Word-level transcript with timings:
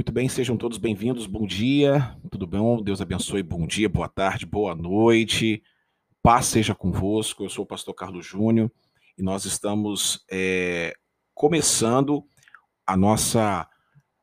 Muito 0.00 0.12
bem, 0.12 0.30
sejam 0.30 0.56
todos 0.56 0.78
bem-vindos. 0.78 1.26
Bom 1.26 1.46
dia, 1.46 2.16
tudo 2.30 2.46
bom? 2.46 2.82
Deus 2.82 3.02
abençoe. 3.02 3.42
Bom 3.42 3.66
dia, 3.66 3.86
boa 3.86 4.08
tarde, 4.08 4.46
boa 4.46 4.74
noite. 4.74 5.62
Paz 6.22 6.46
seja 6.46 6.74
convosco. 6.74 7.44
Eu 7.44 7.50
sou 7.50 7.64
o 7.64 7.68
pastor 7.68 7.92
Carlos 7.92 8.24
Júnior 8.24 8.72
e 9.18 9.22
nós 9.22 9.44
estamos 9.44 10.24
é, 10.32 10.94
começando 11.34 12.24
a 12.86 12.96
nossa, 12.96 13.68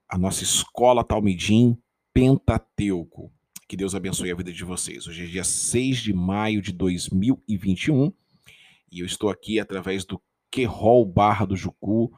a 0.10 0.18
nossa 0.18 0.42
escola 0.42 1.04
Talmidim 1.04 1.78
Pentateuco. 2.12 3.32
Que 3.70 3.78
Deus 3.78 3.94
abençoe 3.94 4.32
a 4.32 4.36
vida 4.36 4.52
de 4.52 4.64
vocês. 4.64 5.06
Hoje 5.06 5.26
é 5.26 5.28
dia 5.28 5.44
6 5.44 6.00
de 6.00 6.12
maio 6.12 6.60
de 6.60 6.72
2021 6.72 8.12
e 8.92 9.02
eu 9.02 9.06
estou 9.06 9.30
aqui 9.30 9.60
através 9.60 10.06
do 10.06 10.20
Querol 10.50 11.06
Barra 11.06 11.46
do 11.46 11.56
Jucu, 11.56 12.12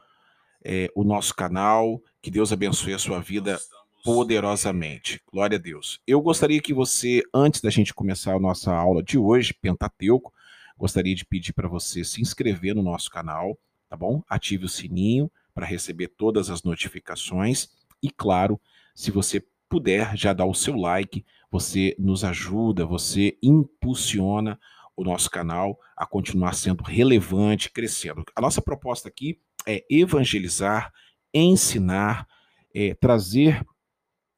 é, 0.64 0.90
o 0.96 1.04
nosso 1.04 1.36
canal. 1.36 2.02
Que 2.22 2.32
Deus 2.32 2.52
abençoe 2.52 2.94
a 2.94 3.00
sua 3.00 3.20
vida 3.20 3.60
poderosamente. 4.04 5.22
Glória 5.32 5.58
a 5.58 5.62
Deus. 5.62 6.00
Eu 6.08 6.22
gostaria 6.22 6.62
que 6.62 6.74
você, 6.74 7.22
antes 7.34 7.62
da 7.62 7.70
gente 7.70 7.94
começar 7.94 8.34
a 8.34 8.40
nossa 8.40 8.74
aula 8.74 9.04
de 9.04 9.18
hoje, 9.18 9.54
Pentateuco, 9.54 10.34
gostaria 10.78 11.16
de 11.16 11.26
pedir 11.26 11.54
para 11.54 11.68
você 11.68 12.04
se 12.04 12.22
inscrever 12.22 12.74
no 12.74 12.82
nosso 12.82 13.10
canal, 13.10 13.58
tá 13.90 13.98
bom? 13.98 14.24
Ative 14.30 14.66
o 14.66 14.70
sininho 14.70 15.30
para 15.54 15.66
receber 15.66 16.08
todas 16.08 16.50
as 16.50 16.64
notificações 16.64 17.70
e, 18.02 18.10
claro, 18.10 18.60
se 18.96 19.12
você 19.12 19.44
puder, 19.68 20.16
já 20.16 20.34
dá 20.34 20.46
o 20.46 20.54
seu 20.54 20.76
like, 20.76 21.26
você 21.52 21.96
nos 22.00 22.24
ajuda, 22.24 22.86
você 22.86 23.38
impulsiona 23.44 24.60
o 24.96 25.04
nosso 25.04 25.30
canal 25.30 25.80
a 25.96 26.06
continuar 26.06 26.54
sendo 26.54 26.84
relevante, 26.84 27.72
crescendo. 27.72 28.24
A 28.36 28.42
nossa 28.42 28.62
proposta 28.62 29.08
aqui 29.08 29.40
é 29.68 29.84
evangelizar, 29.90 30.92
ensinar, 31.34 32.28
é, 32.74 32.94
trazer 32.96 33.66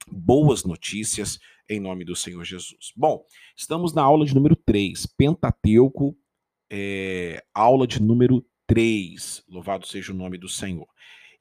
boas 0.08 0.64
notícias 0.64 1.40
em 1.70 1.80
nome 1.80 2.04
do 2.04 2.16
Senhor 2.16 2.44
Jesus. 2.44 2.92
Bom, 2.96 3.24
estamos 3.56 3.94
na 3.94 4.02
aula 4.02 4.26
de 4.26 4.36
número 4.36 4.56
3, 4.56 5.06
Pentateuco, 5.18 6.18
é, 6.70 7.44
aula 7.54 7.88
de 7.88 8.02
número 8.02 8.46
3. 8.68 9.44
Louvado 9.48 9.88
seja 9.88 10.12
o 10.12 10.16
nome 10.16 10.38
do 10.38 10.50
Senhor. 10.50 10.88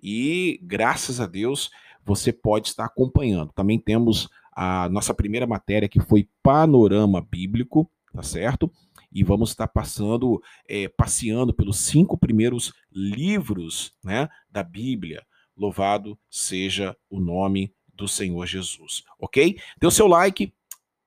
E 0.02 0.60
graças 0.62 1.20
a 1.20 1.26
Deus 1.26 1.70
você 2.04 2.32
pode 2.32 2.68
estar 2.68 2.84
acompanhando. 2.84 3.52
Também 3.52 3.78
temos 3.78 4.28
a 4.52 4.88
nossa 4.88 5.14
primeira 5.14 5.46
matéria 5.46 5.88
que 5.88 6.00
foi 6.00 6.28
Panorama 6.42 7.20
Bíblico, 7.20 7.90
tá 8.12 8.22
certo? 8.22 8.70
E 9.12 9.24
vamos 9.24 9.50
estar 9.50 9.68
passando, 9.68 10.40
é, 10.68 10.88
passeando 10.88 11.52
pelos 11.52 11.78
cinco 11.78 12.16
primeiros 12.16 12.72
livros 12.92 13.92
né, 14.04 14.28
da 14.50 14.62
Bíblia. 14.62 15.24
Louvado 15.56 16.18
seja 16.30 16.96
o 17.08 17.20
nome 17.20 17.74
do 17.92 18.08
Senhor 18.08 18.46
Jesus, 18.46 19.04
ok? 19.18 19.58
Dê 19.78 19.86
o 19.86 19.90
seu 19.90 20.06
like, 20.06 20.54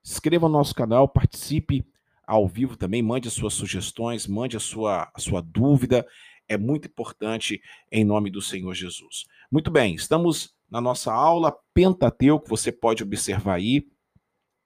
inscreva 0.06 0.48
no 0.48 0.54
nosso 0.54 0.76
canal, 0.76 1.08
participe 1.08 1.86
ao 2.26 2.48
vivo 2.48 2.78
também, 2.78 3.02
mande 3.02 3.28
as 3.28 3.34
suas 3.34 3.54
sugestões, 3.54 4.28
mande 4.28 4.56
a 4.56 4.60
sua, 4.60 5.12
a 5.14 5.20
sua 5.20 5.42
dúvida, 5.42 6.06
é 6.48 6.58
muito 6.58 6.88
importante 6.88 7.62
em 7.92 8.04
nome 8.04 8.30
do 8.30 8.42
Senhor 8.42 8.74
Jesus. 8.74 9.26
Muito 9.52 9.72
bem, 9.72 9.96
estamos 9.96 10.54
na 10.70 10.82
nossa 10.82 11.12
aula 11.14 11.56
Pentateuco, 11.74 12.48
você 12.48 12.72
pode 12.72 13.04
observar 13.04 13.56
aí, 13.56 13.88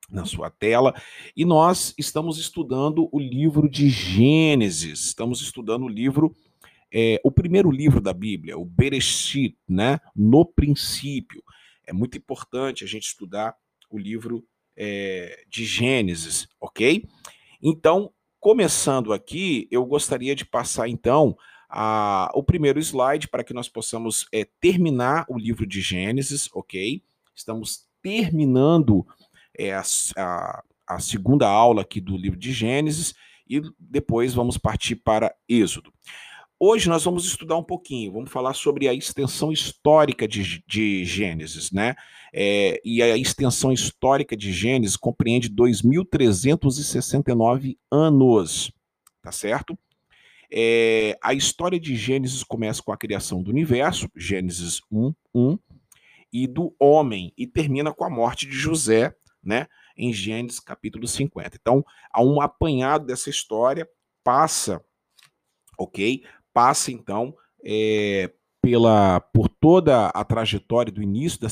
na 0.10 0.26
sua 0.26 0.50
tela. 0.50 0.94
E 1.36 1.44
nós 1.44 1.94
estamos 1.98 2.38
estudando 2.40 3.10
o 3.12 3.20
livro 3.20 3.70
de 3.70 3.90
Gênesis. 3.90 5.06
Estamos 5.06 5.42
estudando 5.42 5.84
o 5.84 5.90
livro, 5.90 6.36
é, 6.92 7.20
o 7.24 7.32
primeiro 7.32 7.70
livro 7.70 8.00
da 8.00 8.14
Bíblia, 8.14 8.58
o 8.58 8.66
Bereshit, 8.66 9.58
né? 9.68 10.00
No 10.16 10.46
princípio. 10.46 11.44
É 11.86 11.94
muito 11.94 12.18
importante 12.18 12.84
a 12.84 12.88
gente 12.88 13.08
estudar 13.08 13.56
o 13.90 13.98
livro 13.98 14.46
é, 14.76 15.44
de 15.50 15.66
Gênesis, 15.66 16.48
ok? 16.60 17.04
Então, 17.62 18.12
começando 18.40 19.12
aqui, 19.12 19.68
eu 19.72 19.86
gostaria 19.86 20.36
de 20.36 20.46
passar 20.46 20.88
então 20.88 21.36
a, 21.70 22.32
o 22.34 22.44
primeiro 22.44 22.80
slide 22.80 23.28
para 23.28 23.44
que 23.44 23.54
nós 23.54 23.68
possamos 23.68 24.28
é, 24.32 24.46
terminar 24.60 25.26
o 25.30 25.38
livro 25.38 25.66
de 25.66 25.82
Gênesis, 25.82 26.50
ok? 26.54 27.04
Estamos 27.36 27.88
terminando 28.02 29.06
é 29.58 29.74
a, 29.74 29.84
a, 30.18 30.64
a 30.88 31.00
segunda 31.00 31.48
aula 31.48 31.82
aqui 31.82 32.00
do 32.00 32.16
livro 32.16 32.40
de 32.40 32.54
Gênesis 32.54 33.14
e 33.50 33.62
depois 33.80 34.34
vamos 34.34 34.58
partir 34.58 34.98
para 34.98 35.34
Êxodo. 35.48 35.94
Hoje 36.60 36.90
nós 36.90 37.04
vamos 37.04 37.24
estudar 37.26 37.56
um 37.56 37.64
pouquinho, 37.64 38.14
vamos 38.14 38.32
falar 38.32 38.56
sobre 38.56 38.88
a 38.88 38.94
extensão 38.94 39.52
histórica 39.52 40.28
de, 40.28 40.64
de 40.68 41.06
Gênesis, 41.06 41.72
né? 41.72 41.94
É, 42.34 42.82
e 42.84 43.00
a 43.02 43.16
extensão 43.16 43.72
histórica 43.72 44.36
de 44.36 44.52
Gênesis 44.52 44.98
compreende 44.98 45.52
2.369 45.52 47.78
anos, 47.92 48.72
tá 49.22 49.32
certo? 49.32 49.78
É, 50.52 51.16
a 51.22 51.32
história 51.34 51.80
de 51.80 51.96
Gênesis 51.96 52.44
começa 52.44 52.82
com 52.82 52.92
a 52.92 52.98
criação 52.98 53.44
do 53.44 53.52
universo, 53.52 54.10
Gênesis 54.16 54.82
1, 54.92 55.14
1, 55.36 55.60
e 56.34 56.48
do 56.48 56.76
homem, 56.80 57.32
e 57.38 57.46
termina 57.46 57.94
com 57.94 58.04
a 58.04 58.10
morte 58.10 58.48
de 58.48 58.54
José, 58.54 59.14
né, 59.48 59.68
em 59.96 60.12
Gênesis 60.12 60.60
capítulo 60.60 61.08
50. 61.08 61.58
Então, 61.60 61.84
há 62.12 62.22
um 62.22 62.42
apanhado 62.42 63.06
dessa 63.06 63.30
história, 63.30 63.88
passa, 64.24 64.84
ok? 65.78 66.24
Passa 66.54 66.92
então 66.92 67.34
é, 67.64 68.32
pela, 68.62 69.20
por 69.20 69.48
toda 69.48 70.08
a 70.08 70.24
trajetória 70.26 70.92
do 70.92 71.02
início 71.02 71.40
da, 71.40 71.48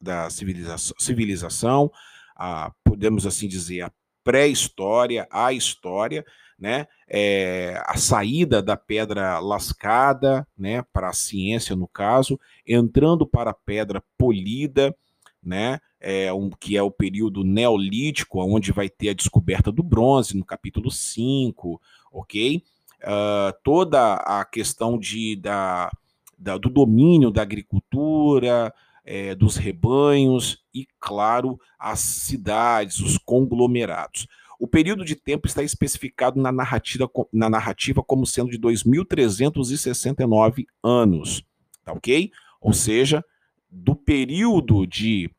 da 0.00 0.30
civilização, 0.30 0.94
civilização 0.98 1.90
a, 2.36 2.70
podemos 2.84 3.26
assim 3.26 3.48
dizer, 3.48 3.82
a 3.82 3.92
pré-história, 4.22 5.26
a 5.30 5.52
história, 5.52 6.24
né? 6.58 6.86
É, 7.08 7.80
a 7.86 7.96
saída 7.96 8.60
da 8.60 8.76
pedra 8.76 9.38
lascada, 9.38 10.46
né, 10.56 10.82
para 10.92 11.08
a 11.08 11.14
ciência 11.14 11.74
no 11.74 11.88
caso, 11.88 12.38
entrando 12.66 13.26
para 13.26 13.50
a 13.52 13.54
pedra 13.54 14.02
polida, 14.18 14.94
né? 15.42 15.80
É 16.00 16.32
um, 16.32 16.50
que 16.50 16.76
é 16.76 16.82
o 16.82 16.90
período 16.90 17.42
neolítico, 17.42 18.40
onde 18.40 18.70
vai 18.70 18.88
ter 18.88 19.10
a 19.10 19.14
descoberta 19.14 19.72
do 19.72 19.82
bronze, 19.82 20.36
no 20.36 20.44
capítulo 20.44 20.90
5, 20.90 21.80
ok? 22.12 22.62
Uh, 23.02 23.52
toda 23.64 24.14
a 24.14 24.44
questão 24.44 24.98
de, 24.98 25.36
da, 25.36 25.90
da, 26.38 26.56
do 26.56 26.68
domínio 26.68 27.30
da 27.30 27.42
agricultura, 27.42 28.72
é, 29.10 29.34
dos 29.34 29.56
rebanhos 29.56 30.62
e, 30.74 30.86
claro, 31.00 31.58
as 31.78 32.00
cidades, 32.00 33.00
os 33.00 33.16
conglomerados. 33.16 34.26
O 34.60 34.68
período 34.68 35.02
de 35.02 35.16
tempo 35.16 35.46
está 35.46 35.62
especificado 35.62 36.38
na 36.38 36.52
narrativa, 36.52 37.10
na 37.32 37.48
narrativa 37.48 38.02
como 38.02 38.26
sendo 38.26 38.50
de 38.50 38.58
2.369 38.58 40.66
anos, 40.82 41.42
tá 41.84 41.92
ok? 41.92 42.30
Ou 42.60 42.74
seja, 42.74 43.24
do 43.70 43.94
período 43.94 44.86
de, 44.86 45.30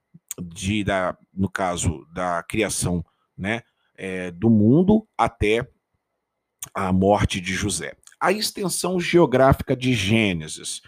de 0.41 0.83
da, 0.83 1.18
no 1.33 1.50
caso 1.50 2.06
da 2.13 2.44
criação 2.44 3.03
né, 3.38 3.62
é, 3.95 4.31
do 4.31 4.50
mundo 4.50 5.07
até 5.18 5.68
a 6.74 6.91
morte 6.91 7.39
de 7.39 7.53
José. 7.53 7.94
A 8.19 8.31
extensão 8.31 9.00
geográfica 9.00 9.75
de 9.75 9.94
Gênesis. 9.94 10.81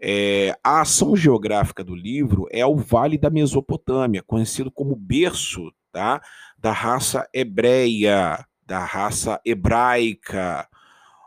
É, 0.00 0.56
a 0.64 0.80
ação 0.80 1.14
geográfica 1.14 1.84
do 1.84 1.94
livro 1.94 2.48
é 2.50 2.66
o 2.66 2.76
Vale 2.76 3.16
da 3.16 3.30
Mesopotâmia, 3.30 4.22
conhecido 4.22 4.70
como 4.70 4.96
berço 4.96 5.72
tá, 5.92 6.20
da 6.58 6.72
raça 6.72 7.28
hebreia, 7.32 8.44
da 8.66 8.80
raça 8.84 9.40
hebraica, 9.44 10.66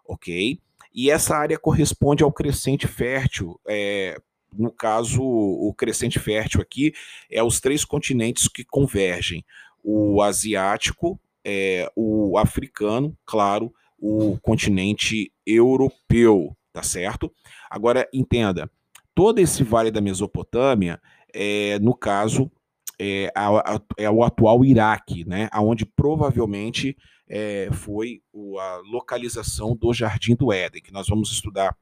ok? 0.06 0.60
E 0.94 1.10
essa 1.10 1.36
área 1.36 1.60
corresponde 1.60 2.24
ao 2.24 2.34
crescente 2.34 2.88
fértil 2.88 3.60
é, 3.68 4.18
no 4.58 4.72
caso, 4.72 5.22
o 5.22 5.74
crescente 5.74 6.20
fértil 6.20 6.62
aqui 6.62 6.94
é 7.30 7.44
os 7.44 7.60
três 7.60 7.86
continentes 7.86 8.48
que 8.48 8.64
convergem: 8.64 9.46
o 9.84 10.22
asiático, 10.22 11.20
é, 11.44 11.92
o 11.96 12.38
africano, 12.38 13.18
claro, 13.26 13.74
o 13.98 14.38
continente 14.40 15.32
europeu, 15.46 16.56
tá 16.74 16.84
certo? 16.84 17.32
Agora, 17.70 18.08
entenda, 18.14 18.70
todo 19.14 19.40
esse 19.40 19.64
vale 19.64 19.92
da 19.92 20.02
Mesopotâmia, 20.02 21.00
é, 21.34 21.80
no 21.80 21.96
caso, 21.96 22.52
é, 23.00 23.32
a, 23.36 23.76
a, 23.76 23.82
é 23.98 24.10
o 24.10 24.24
atual 24.24 24.64
Iraque, 24.64 25.26
né? 25.26 25.50
Onde 25.54 25.86
provavelmente 25.86 26.98
é, 27.28 27.70
foi 27.72 28.22
a 28.60 28.82
localização 28.86 29.76
do 29.76 29.94
Jardim 29.94 30.36
do 30.36 30.52
Éden, 30.52 30.82
que 30.82 30.94
nós 30.94 31.08
vamos 31.08 31.32
estudar 31.32 31.76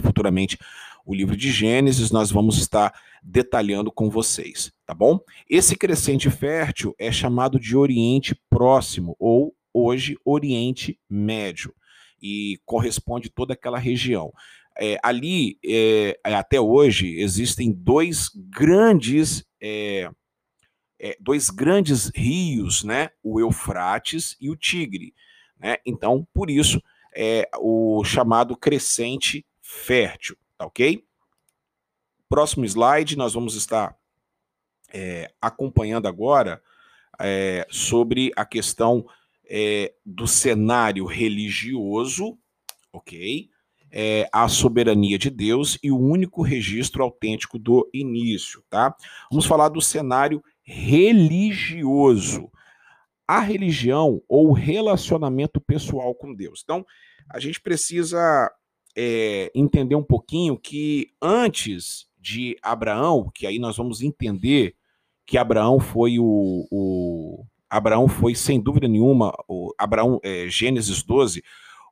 futuramente 0.00 0.58
o 1.06 1.14
livro 1.14 1.36
de 1.36 1.50
Gênesis, 1.52 2.10
nós 2.10 2.32
vamos 2.32 2.58
estar 2.58 2.92
detalhando 3.22 3.92
com 3.92 4.10
vocês, 4.10 4.72
tá 4.84 4.92
bom? 4.92 5.20
Esse 5.48 5.76
crescente 5.76 6.28
fértil 6.28 6.94
é 6.98 7.12
chamado 7.12 7.58
de 7.60 7.76
Oriente 7.76 8.34
Próximo 8.50 9.16
ou 9.18 9.54
hoje 9.72 10.18
Oriente 10.24 10.98
Médio 11.08 11.72
e 12.20 12.58
corresponde 12.64 13.30
toda 13.30 13.54
aquela 13.54 13.78
região. 13.78 14.32
é, 14.78 14.98
ali, 15.02 15.58
é, 15.64 16.18
até 16.24 16.60
hoje, 16.60 17.18
existem 17.18 17.72
dois 17.72 18.30
grandes, 18.34 19.44
é, 19.60 20.10
é, 20.98 21.16
dois 21.18 21.48
grandes 21.48 22.10
rios, 22.14 22.84
né? 22.84 23.08
O 23.22 23.40
Eufrates 23.40 24.36
e 24.40 24.50
o 24.50 24.56
Tigre. 24.56 25.14
Né? 25.58 25.76
Então, 25.86 26.26
por 26.34 26.50
isso, 26.50 26.82
é 27.14 27.48
o 27.58 28.04
chamado 28.04 28.54
crescente 28.56 29.46
fértil, 29.62 30.36
tá 30.56 30.66
ok? 30.66 31.04
Próximo 32.28 32.64
slide, 32.64 33.16
nós 33.16 33.34
vamos 33.34 33.54
estar 33.54 33.96
é, 34.92 35.32
acompanhando 35.40 36.06
agora 36.06 36.62
é, 37.20 37.66
sobre 37.70 38.32
a 38.36 38.44
questão 38.44 39.06
é, 39.48 39.94
do 40.04 40.26
cenário 40.26 41.04
religioso, 41.04 42.38
ok? 42.92 43.48
É, 43.90 44.28
a 44.32 44.48
soberania 44.48 45.18
de 45.18 45.30
Deus 45.30 45.78
e 45.82 45.90
o 45.90 45.98
único 45.98 46.42
registro 46.42 47.02
autêntico 47.02 47.58
do 47.58 47.88
início, 47.94 48.62
tá? 48.68 48.94
Vamos 49.30 49.46
falar 49.46 49.68
do 49.68 49.80
cenário 49.80 50.42
religioso. 50.62 52.50
A 53.28 53.40
religião 53.40 54.20
ou 54.28 54.52
relacionamento 54.52 55.60
pessoal 55.60 56.14
com 56.14 56.34
Deus. 56.34 56.60
Então, 56.62 56.84
a 57.28 57.40
gente 57.40 57.60
precisa 57.60 58.50
é, 58.96 59.50
entender 59.54 59.94
um 59.94 60.02
pouquinho 60.02 60.56
que 60.58 61.10
antes 61.20 62.06
de 62.18 62.56
Abraão, 62.62 63.30
que 63.34 63.46
aí 63.46 63.58
nós 63.58 63.76
vamos 63.76 64.00
entender 64.00 64.74
que 65.24 65.36
Abraão 65.36 65.78
foi 65.78 66.18
o, 66.18 66.66
o 66.70 67.44
Abraão 67.68 68.08
foi 68.08 68.34
sem 68.34 68.60
dúvida 68.60 68.88
nenhuma 68.88 69.32
o 69.48 69.72
Abraão 69.76 70.20
é, 70.22 70.48
Gênesis 70.48 71.02
12 71.02 71.42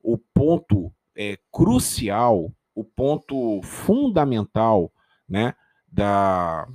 o 0.02 0.18
ponto 0.18 0.92
é, 1.16 1.38
crucial, 1.50 2.52
o 2.74 2.84
ponto 2.84 3.60
fundamental, 3.62 4.92
né, 5.28 5.54
da 5.90 6.68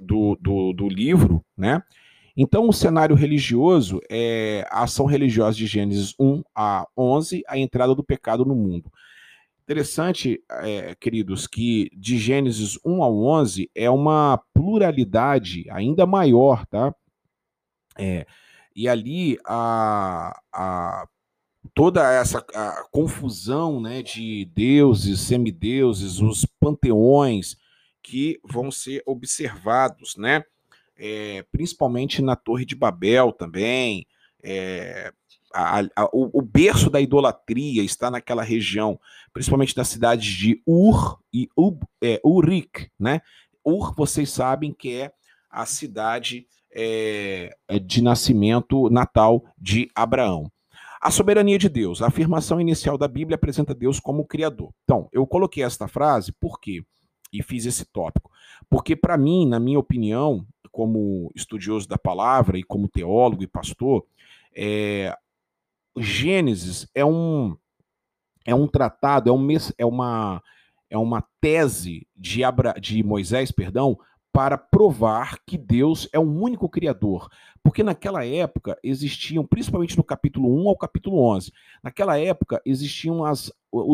do, 0.00 0.38
do, 0.40 0.72
do 0.72 0.88
livro, 0.88 1.44
né? 1.56 1.82
Então, 2.36 2.68
o 2.68 2.72
cenário 2.72 3.16
religioso 3.16 4.00
é 4.08 4.64
a 4.70 4.84
ação 4.84 5.06
religiosa 5.06 5.56
de 5.56 5.66
Gênesis 5.66 6.14
1 6.20 6.44
a 6.54 6.86
11, 6.96 7.42
a 7.48 7.58
entrada 7.58 7.96
do 7.96 8.04
pecado 8.04 8.44
no 8.44 8.54
mundo. 8.54 8.92
Interessante, 9.68 10.42
é, 10.50 10.94
queridos, 10.94 11.46
que 11.46 11.90
de 11.94 12.16
Gênesis 12.16 12.78
1 12.84 13.02
a 13.02 13.10
11 13.10 13.70
é 13.74 13.90
uma 13.90 14.42
pluralidade 14.54 15.66
ainda 15.70 16.06
maior, 16.06 16.64
tá? 16.66 16.94
É, 17.98 18.26
e 18.74 18.88
ali 18.88 19.38
a, 19.44 20.40
a 20.50 21.06
toda 21.74 22.10
essa 22.12 22.42
confusão 22.90 23.80
né, 23.80 24.02
de 24.02 24.46
deuses, 24.54 25.20
semideuses, 25.20 26.20
os 26.20 26.46
panteões 26.58 27.56
que 28.02 28.40
vão 28.42 28.70
ser 28.70 29.02
observados, 29.04 30.16
né? 30.16 30.44
é, 30.98 31.44
principalmente 31.52 32.20
na 32.20 32.34
Torre 32.34 32.64
de 32.64 32.74
Babel 32.74 33.32
também. 33.32 34.06
É, 34.42 35.12
a, 35.58 35.80
a, 35.96 36.04
o, 36.12 36.38
o, 36.38 36.42
berço 36.42 36.88
da 36.88 37.00
idolatria 37.00 37.82
está 37.82 38.10
naquela 38.10 38.44
região, 38.44 38.98
principalmente 39.32 39.76
nas 39.76 39.88
cidades 39.88 40.32
de 40.32 40.62
Ur 40.64 41.18
e 41.32 41.48
Ub, 41.56 41.80
é, 42.00 42.20
Urik, 42.24 42.88
né? 42.98 43.20
Ur, 43.64 43.92
vocês 43.96 44.30
sabem 44.30 44.72
que 44.72 44.94
é 44.94 45.12
a 45.50 45.66
cidade 45.66 46.46
é, 46.72 47.56
é, 47.66 47.78
de 47.80 48.00
nascimento 48.00 48.88
natal 48.88 49.44
de 49.58 49.90
Abraão. 49.96 50.50
A 51.00 51.10
soberania 51.10 51.58
de 51.58 51.68
Deus, 51.68 52.02
a 52.02 52.06
afirmação 52.06 52.60
inicial 52.60 52.96
da 52.96 53.08
Bíblia 53.08 53.34
apresenta 53.34 53.74
Deus 53.74 53.98
como 53.98 54.26
Criador. 54.26 54.72
Então, 54.84 55.08
eu 55.12 55.26
coloquei 55.26 55.64
esta 55.64 55.88
frase 55.88 56.32
por 56.32 56.60
quê? 56.60 56.84
E 57.32 57.42
fiz 57.42 57.66
esse 57.66 57.84
tópico. 57.84 58.30
Porque, 58.70 58.94
para 58.94 59.18
mim, 59.18 59.46
na 59.46 59.58
minha 59.58 59.78
opinião, 59.78 60.46
como 60.70 61.32
estudioso 61.34 61.88
da 61.88 61.98
palavra 61.98 62.58
e 62.58 62.62
como 62.62 62.88
teólogo 62.88 63.42
e 63.42 63.46
pastor, 63.46 64.04
é, 64.54 65.14
Gênesis 66.02 66.88
é 66.94 67.04
um 67.04 67.56
é 68.46 68.54
um 68.54 68.66
tratado, 68.66 69.28
é, 69.28 69.32
um, 69.32 69.46
é 69.76 69.84
uma 69.84 70.42
é 70.90 70.96
uma 70.96 71.22
tese 71.40 72.06
de, 72.16 72.42
Abra, 72.42 72.74
de 72.80 73.02
Moisés, 73.02 73.50
perdão, 73.50 73.98
para 74.32 74.56
provar 74.56 75.38
que 75.46 75.58
Deus 75.58 76.08
é 76.12 76.18
o 76.18 76.22
único 76.22 76.68
criador. 76.68 77.28
Porque 77.62 77.82
naquela 77.82 78.24
época 78.24 78.78
existiam, 78.82 79.44
principalmente 79.44 79.96
no 79.96 80.04
capítulo 80.04 80.48
1 80.62 80.68
ao 80.68 80.76
capítulo 80.76 81.20
11, 81.20 81.52
naquela 81.82 82.18
época 82.18 82.60
existiam 82.64 83.24
as, 83.24 83.52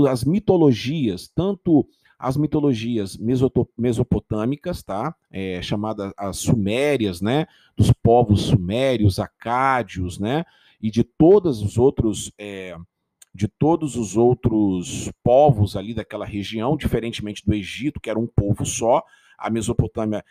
as 0.09 0.23
mitologias, 0.23 1.29
tanto 1.35 1.87
as 2.19 2.37
mitologias 2.37 3.19
mesopotâmicas, 3.77 4.83
tá? 4.83 5.15
É, 5.31 5.61
chamadas 5.61 6.13
as 6.17 6.37
sumérias, 6.39 7.21
né? 7.21 7.47
Dos 7.77 7.93
povos 7.93 8.43
sumérios, 8.43 9.19
acádios, 9.19 10.19
né? 10.19 10.45
E 10.85 10.91
de 10.91 11.03
todos 11.03 11.63
os 11.63 11.79
outros 11.79 12.31
é, 12.39 12.77
de 13.35 13.49
todos 13.49 13.97
os 13.97 14.19
outros 14.19 15.11
povos 15.23 15.77
ali 15.77 15.95
daquela 15.95 16.27
região, 16.27 16.77
diferentemente 16.77 17.43
do 17.43 17.55
Egito, 17.55 17.99
que 17.99 18.11
era 18.11 18.19
um 18.19 18.27
povo 18.27 18.67
só, 18.67 19.03
a 19.39 19.49
Mesopotâmia 19.49 20.23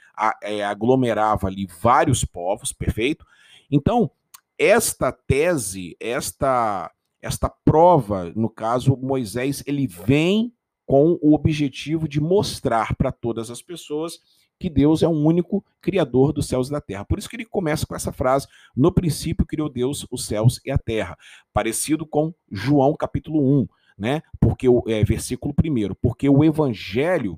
é, 0.44 0.64
aglomerava 0.64 1.48
ali 1.48 1.68
vários 1.82 2.24
povos, 2.24 2.72
perfeito? 2.72 3.26
Então, 3.72 4.12
esta 4.56 5.12
tese, 5.12 5.98
esta 6.00 6.92
esta 7.20 7.50
prova, 7.50 8.32
no 8.36 8.50
caso, 8.50 8.96
Moisés, 8.98 9.64
ele 9.66 9.88
vem 9.88 10.54
com 10.86 11.18
o 11.20 11.34
objetivo 11.34 12.08
de 12.08 12.20
mostrar 12.20 12.96
para 12.96 13.12
todas 13.12 13.50
as 13.50 13.62
pessoas 13.62 14.20
que 14.64 14.70
Deus 14.70 15.04
é 15.04 15.08
o 15.10 15.12
único 15.12 15.62
criador 15.82 16.32
dos 16.32 16.48
céus 16.48 16.70
e 16.70 16.72
da 16.72 16.80
terra. 16.80 17.04
Por 17.04 17.20
isso 17.20 17.28
que 17.28 17.36
ele 17.36 17.44
começa 17.44 17.86
com 17.86 17.94
essa 17.94 18.14
frase: 18.14 18.48
No 18.74 18.94
princípio 18.94 19.46
criou 19.46 19.68
Deus 19.68 20.08
os 20.10 20.26
céus 20.26 20.62
e 20.64 20.72
a 20.72 20.78
terra, 20.78 21.18
parecido 21.52 22.06
com 22.06 22.34
João 22.50 22.96
capítulo 22.96 23.44
1, 23.60 23.68
né? 23.98 24.22
Porque 24.40 24.70
o 24.70 24.82
é, 24.88 25.04
versículo 25.04 25.54
1, 25.54 25.96
porque 26.02 26.30
o 26.30 26.46
evangelho 26.46 27.38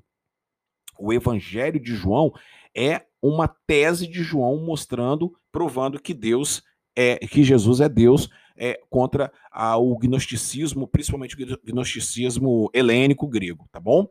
o 1.00 1.12
evangelho 1.12 1.80
de 1.80 1.96
João 1.96 2.32
é 2.78 3.02
uma 3.20 3.48
tese 3.48 4.06
de 4.06 4.22
João 4.22 4.64
mostrando, 4.64 5.34
provando 5.52 6.00
que 6.00 6.14
Deus 6.14 6.62
é 6.96 7.18
que 7.18 7.44
Jesus 7.44 7.82
é 7.82 7.90
Deus 7.90 8.30
é, 8.56 8.80
contra 8.88 9.34
a, 9.52 9.76
o 9.78 9.98
gnosticismo, 9.98 10.88
principalmente 10.88 11.36
o 11.36 11.60
gnosticismo 11.66 12.70
helênico 12.72 13.28
grego, 13.28 13.68
tá 13.72 13.80
bom? 13.80 14.08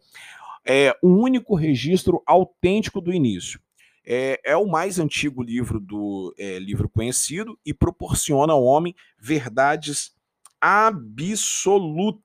É 0.67 0.97
o 1.03 1.09
único 1.09 1.55
registro 1.55 2.23
autêntico 2.27 3.01
do 3.01 3.13
início. 3.13 3.61
É, 4.07 4.41
é 4.45 4.57
o 4.57 4.67
mais 4.67 4.99
antigo 4.99 5.43
livro 5.43 5.81
do 5.81 6.35
é, 6.39 6.59
livro 6.59 6.89
conhecido 6.89 7.59
e 7.65 7.73
proporciona 7.73 8.53
ao 8.53 8.63
homem 8.63 8.95
verdades 9.19 10.13
absolutas, 10.61 12.19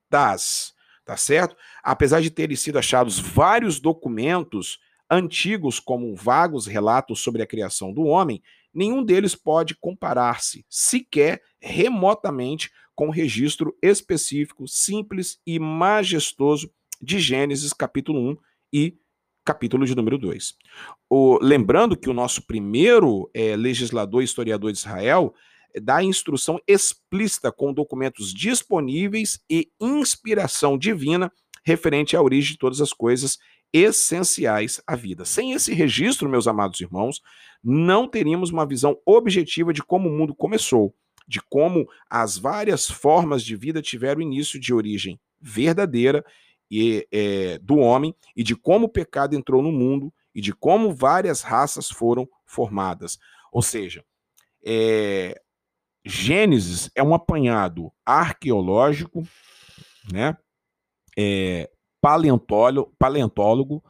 tá 1.05 1.15
certo? 1.17 1.55
Apesar 1.83 2.21
de 2.21 2.29
terem 2.29 2.55
sido 2.55 2.77
achados 2.79 3.17
vários 3.19 3.79
documentos 3.79 4.79
antigos 5.09 5.79
como 5.79 6.15
vagos 6.15 6.67
relatos 6.67 7.21
sobre 7.21 7.41
a 7.41 7.47
criação 7.47 7.91
do 7.93 8.03
homem, 8.03 8.43
nenhum 8.73 9.03
deles 9.03 9.35
pode 9.35 9.75
comparar-se, 9.75 10.65
sequer 10.69 11.41
remotamente, 11.59 12.71
com 12.93 13.07
o 13.07 13.11
registro 13.11 13.75
específico, 13.81 14.67
simples 14.67 15.39
e 15.45 15.57
majestoso 15.57 16.69
de 17.01 17.19
Gênesis 17.19 17.73
capítulo 17.73 18.31
1 18.31 18.37
e 18.73 18.97
capítulo 19.45 19.85
de 19.85 19.95
número 19.95 20.17
2. 20.17 20.55
O, 21.09 21.39
lembrando 21.41 21.97
que 21.97 22.09
o 22.09 22.13
nosso 22.13 22.45
primeiro 22.45 23.29
é, 23.33 23.55
legislador 23.55 24.21
e 24.21 24.25
historiador 24.25 24.71
de 24.71 24.77
Israel 24.77 25.33
é, 25.73 25.79
dá 25.79 26.03
instrução 26.03 26.59
explícita 26.67 27.51
com 27.51 27.73
documentos 27.73 28.33
disponíveis 28.33 29.39
e 29.49 29.69
inspiração 29.79 30.77
divina 30.77 31.31
referente 31.63 32.15
à 32.15 32.21
origem 32.21 32.51
de 32.53 32.59
todas 32.59 32.81
as 32.81 32.93
coisas 32.93 33.37
essenciais 33.71 34.81
à 34.85 34.95
vida. 34.95 35.25
Sem 35.25 35.53
esse 35.53 35.73
registro, 35.73 36.29
meus 36.29 36.47
amados 36.47 36.79
irmãos, 36.79 37.21
não 37.63 38.07
teríamos 38.07 38.49
uma 38.51 38.65
visão 38.65 38.97
objetiva 39.05 39.73
de 39.73 39.83
como 39.83 40.09
o 40.09 40.11
mundo 40.11 40.33
começou, 40.33 40.93
de 41.27 41.39
como 41.49 41.87
as 42.09 42.37
várias 42.37 42.89
formas 42.89 43.43
de 43.43 43.55
vida 43.55 43.81
tiveram 43.81 44.21
início 44.21 44.59
de 44.59 44.73
origem 44.73 45.19
verdadeira 45.41 46.25
e, 46.69 47.07
é, 47.11 47.57
do 47.59 47.77
homem 47.77 48.13
e 48.35 48.43
de 48.43 48.55
como 48.55 48.85
o 48.85 48.89
pecado 48.89 49.35
entrou 49.35 49.61
no 49.61 49.71
mundo 49.71 50.13
e 50.33 50.41
de 50.41 50.53
como 50.53 50.93
várias 50.93 51.41
raças 51.41 51.89
foram 51.89 52.27
formadas. 52.45 53.17
Ou 53.51 53.61
seja, 53.61 54.03
é, 54.65 55.41
Gênesis 56.05 56.89
é 56.95 57.03
um 57.03 57.13
apanhado 57.13 57.91
arqueológico, 58.05 59.23
né? 60.11 60.37
É, 61.17 61.69
paleontólogo, 62.01 62.93
paleontólogo 62.97 63.83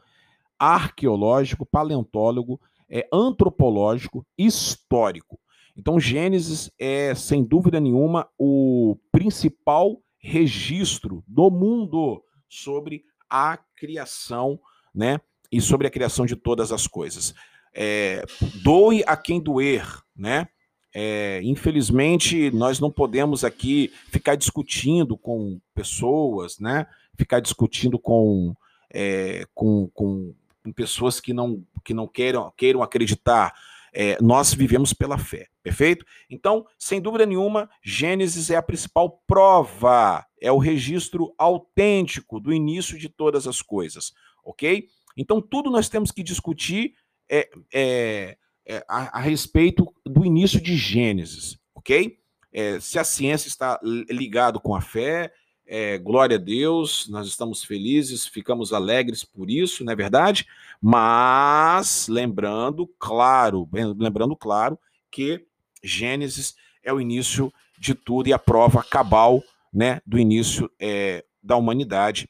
arqueológico, 0.60 1.64
paleontólogo, 1.64 2.60
é, 2.86 3.08
antropológico, 3.10 4.26
histórico. 4.36 5.40
Então, 5.74 5.98
Gênesis 5.98 6.70
é, 6.78 7.14
sem 7.14 7.42
dúvida 7.42 7.80
nenhuma, 7.80 8.28
o 8.38 8.98
principal 9.10 10.02
registro 10.18 11.24
do 11.26 11.50
mundo 11.50 12.22
sobre 12.50 13.04
a 13.30 13.56
criação, 13.76 14.60
né? 14.94 15.20
E 15.50 15.60
sobre 15.60 15.86
a 15.86 15.90
criação 15.90 16.26
de 16.26 16.36
todas 16.36 16.72
as 16.72 16.86
coisas. 16.86 17.32
É, 17.72 18.24
doe 18.62 19.02
a 19.06 19.16
quem 19.16 19.40
doer, 19.40 19.86
né? 20.14 20.48
É, 20.92 21.40
infelizmente, 21.44 22.50
nós 22.50 22.80
não 22.80 22.90
podemos 22.90 23.44
aqui 23.44 23.92
ficar 24.08 24.34
discutindo 24.34 25.16
com 25.16 25.60
pessoas, 25.72 26.58
né? 26.58 26.86
Ficar 27.16 27.38
discutindo 27.38 27.98
com, 27.98 28.54
é, 28.92 29.46
com, 29.54 29.88
com, 29.94 30.34
com, 30.64 30.72
pessoas 30.72 31.20
que 31.20 31.32
não, 31.32 31.64
que 31.84 31.94
não 31.94 32.08
queiram, 32.08 32.52
queiram 32.56 32.82
acreditar. 32.82 33.54
É, 33.92 34.20
nós 34.20 34.52
vivemos 34.52 34.92
pela 34.92 35.18
fé, 35.18 35.46
perfeito? 35.62 36.04
Então, 36.28 36.66
sem 36.78 37.00
dúvida 37.00 37.26
nenhuma, 37.26 37.70
Gênesis 37.82 38.50
é 38.50 38.56
a 38.56 38.62
principal 38.62 39.22
prova, 39.26 40.24
é 40.40 40.50
o 40.50 40.58
registro 40.58 41.34
autêntico 41.36 42.40
do 42.40 42.52
início 42.52 42.98
de 42.98 43.08
todas 43.08 43.46
as 43.46 43.60
coisas, 43.60 44.12
ok? 44.44 44.88
Então, 45.16 45.40
tudo 45.40 45.70
nós 45.70 45.88
temos 45.88 46.10
que 46.10 46.22
discutir 46.22 46.94
é, 47.28 47.48
é 47.72 48.36
é, 48.70 48.84
a, 48.88 49.18
a, 49.18 49.20
respeito 49.20 49.92
do 50.06 50.24
início 50.24 50.60
de 50.60 50.76
Gênesis, 50.76 51.58
ok? 51.74 52.18
É, 52.52 52.78
se 52.78 53.00
a 53.00 53.04
ciência 53.04 53.48
está 53.48 53.80
ligado 53.82 54.60
com 54.60 54.76
a 54.76 54.80
fé, 54.80 55.32
é, 55.66 55.98
glória 55.98 56.36
a 56.36 56.40
Deus, 56.40 57.08
nós 57.08 57.26
estamos 57.26 57.64
felizes, 57.64 58.28
ficamos 58.28 58.72
alegres 58.72 59.24
por 59.24 59.50
isso, 59.50 59.84
não 59.84 59.92
é 59.92 59.96
verdade? 59.96 60.46
Mas 60.80 62.06
lembrando, 62.08 62.86
claro, 62.98 63.68
lembrando 63.72 64.36
claro 64.36 64.78
que 65.10 65.44
Gênesis 65.82 66.54
é 66.80 66.92
o 66.92 67.00
início 67.00 67.52
de 67.76 67.94
tudo 67.94 68.28
e 68.28 68.32
a 68.32 68.38
prova 68.38 68.84
cabal, 68.84 69.42
né, 69.72 70.00
do 70.04 70.18
início 70.18 70.70
é, 70.80 71.24
da 71.42 71.56
humanidade, 71.56 72.28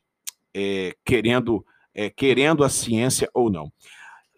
é, 0.54 0.94
querendo 1.04 1.64
é, 1.94 2.08
querendo 2.08 2.64
a 2.64 2.68
ciência 2.68 3.28
ou 3.34 3.50
não. 3.50 3.72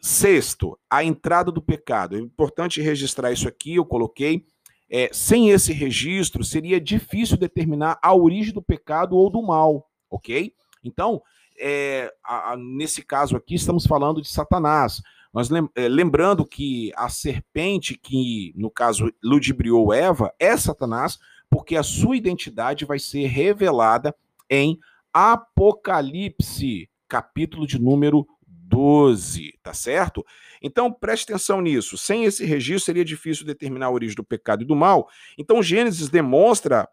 Sexto, 0.00 0.78
a 0.90 1.04
entrada 1.04 1.52
do 1.52 1.62
pecado. 1.62 2.16
É 2.16 2.18
importante 2.18 2.80
registrar 2.80 3.30
isso 3.32 3.47
aqui, 3.47 3.76
eu 3.76 3.85
coloquei. 3.85 4.44
É, 4.90 5.09
sem 5.12 5.50
esse 5.50 5.73
registro, 5.73 6.44
seria 6.44 6.80
difícil 6.80 7.37
determinar 7.37 7.99
a 8.02 8.14
origem 8.14 8.52
do 8.52 8.61
pecado 8.61 9.16
ou 9.16 9.30
do 9.30 9.42
mal, 9.42 9.88
ok? 10.11 10.52
Então, 10.85 11.23
é, 11.59 12.12
a, 12.23 12.52
a, 12.52 12.56
nesse 12.56 13.02
caso 13.02 13.37
aqui, 13.37 13.54
estamos 13.54 13.87
falando 13.87 14.21
de 14.21 14.28
Satanás. 14.28 15.00
Mas 15.32 15.49
é, 15.75 15.88
lembrando 15.88 16.44
que 16.44 16.92
a 16.94 17.09
serpente 17.09 17.97
que, 17.97 18.52
no 18.54 18.71
caso, 18.71 19.11
ludibriou 19.23 19.94
Eva 19.94 20.35
é 20.38 20.54
Satanás, 20.56 21.18
porque 21.52 21.76
a 21.76 21.82
sua 21.82 22.16
identidade 22.16 22.87
vai 22.87 22.99
ser 22.99 23.26
revelada 23.26 24.16
em 24.49 24.80
Apocalipse, 25.12 26.88
capítulo 27.06 27.66
de 27.66 27.78
número 27.78 28.26
12, 28.47 29.59
tá 29.62 29.75
certo? 29.75 30.25
Então 30.62 30.90
preste 30.90 31.30
atenção 31.30 31.61
nisso. 31.61 31.99
Sem 31.99 32.25
esse 32.25 32.47
registro 32.47 32.87
seria 32.87 33.04
difícil 33.04 33.44
determinar 33.44 33.88
a 33.88 33.90
origem 33.90 34.16
do 34.16 34.25
pecado 34.25 34.62
e 34.62 34.64
do 34.64 34.75
mal. 34.75 35.11
Então 35.37 35.62
Gênesis 35.62 36.09
demonstra 36.09 36.88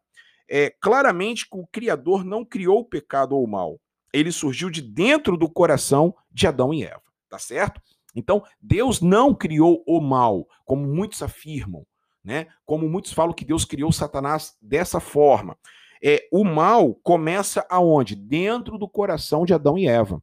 é, 0.49 0.69
claramente 0.81 1.49
que 1.49 1.57
o 1.57 1.65
Criador 1.65 2.25
não 2.25 2.43
criou 2.43 2.79
o 2.79 2.85
pecado 2.85 3.37
ou 3.37 3.45
o 3.45 3.49
mal. 3.49 3.79
Ele 4.11 4.29
surgiu 4.29 4.69
de 4.69 4.81
dentro 4.81 5.37
do 5.37 5.49
coração 5.49 6.13
de 6.29 6.47
Adão 6.47 6.73
e 6.73 6.83
Eva, 6.83 7.01
tá 7.29 7.39
certo? 7.39 7.81
Então 8.13 8.43
Deus 8.61 8.99
não 8.99 9.33
criou 9.33 9.81
o 9.87 10.01
mal, 10.01 10.45
como 10.65 10.85
muitos 10.85 11.23
afirmam, 11.23 11.85
né? 12.23 12.47
Como 12.65 12.89
muitos 12.89 13.13
falam 13.13 13.33
que 13.33 13.45
Deus 13.45 13.65
criou 13.65 13.91
Satanás 13.91 14.55
dessa 14.61 14.99
forma. 14.99 15.57
É, 16.01 16.27
o 16.31 16.43
mal 16.43 16.95
começa 16.95 17.65
aonde? 17.69 18.15
Dentro 18.15 18.77
do 18.77 18.87
coração 18.87 19.45
de 19.45 19.53
Adão 19.53 19.77
e 19.77 19.87
Eva. 19.87 20.21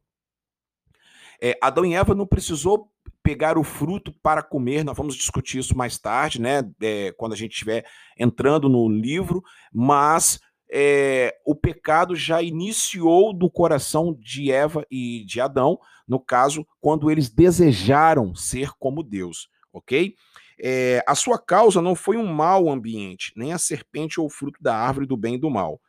É, 1.41 1.59
Adão 1.61 1.85
e 1.85 1.95
Eva 1.95 2.15
não 2.15 2.27
precisou 2.27 2.91
pegar 3.23 3.59
o 3.59 3.65
fruto 3.65 4.13
para 4.23 4.43
comer, 4.43 4.85
nós 4.85 4.97
vamos 4.97 5.17
discutir 5.17 5.59
isso 5.59 5.77
mais 5.77 5.99
tarde, 5.99 6.41
né? 6.41 6.63
É, 6.81 7.13
quando 7.17 7.33
a 7.33 7.37
gente 7.37 7.53
estiver 7.53 7.85
entrando 8.17 8.69
no 8.69 8.89
livro, 8.89 9.43
mas 9.73 10.41
é, 10.71 11.37
o 11.45 11.55
pecado 11.55 12.15
já 12.15 12.41
iniciou 12.41 13.33
do 13.33 13.51
coração 13.51 14.17
de 14.19 14.51
Eva 14.51 14.87
e 14.91 15.25
de 15.25 15.41
Adão, 15.41 15.79
no 16.07 16.21
caso, 16.21 16.67
quando 16.81 17.11
eles 17.11 17.29
desejaram 17.29 18.35
ser 18.35 18.71
como 18.79 19.03
Deus, 19.03 19.49
ok? 19.73 20.15
É, 20.59 21.03
a 21.07 21.15
sua 21.15 21.39
causa 21.39 21.83
não 21.83 21.95
foi 21.95 22.17
um 22.17 22.27
mau 22.27 22.71
ambiente, 22.71 23.33
nem 23.37 23.53
a 23.53 23.59
serpente 23.59 24.21
ou 24.21 24.27
o 24.27 24.31
fruto 24.31 24.63
da 24.63 24.77
árvore 24.77 25.07
do 25.07 25.17
bem 25.17 25.35
e 25.35 25.41
do 25.41 25.51
mal. 25.51 25.81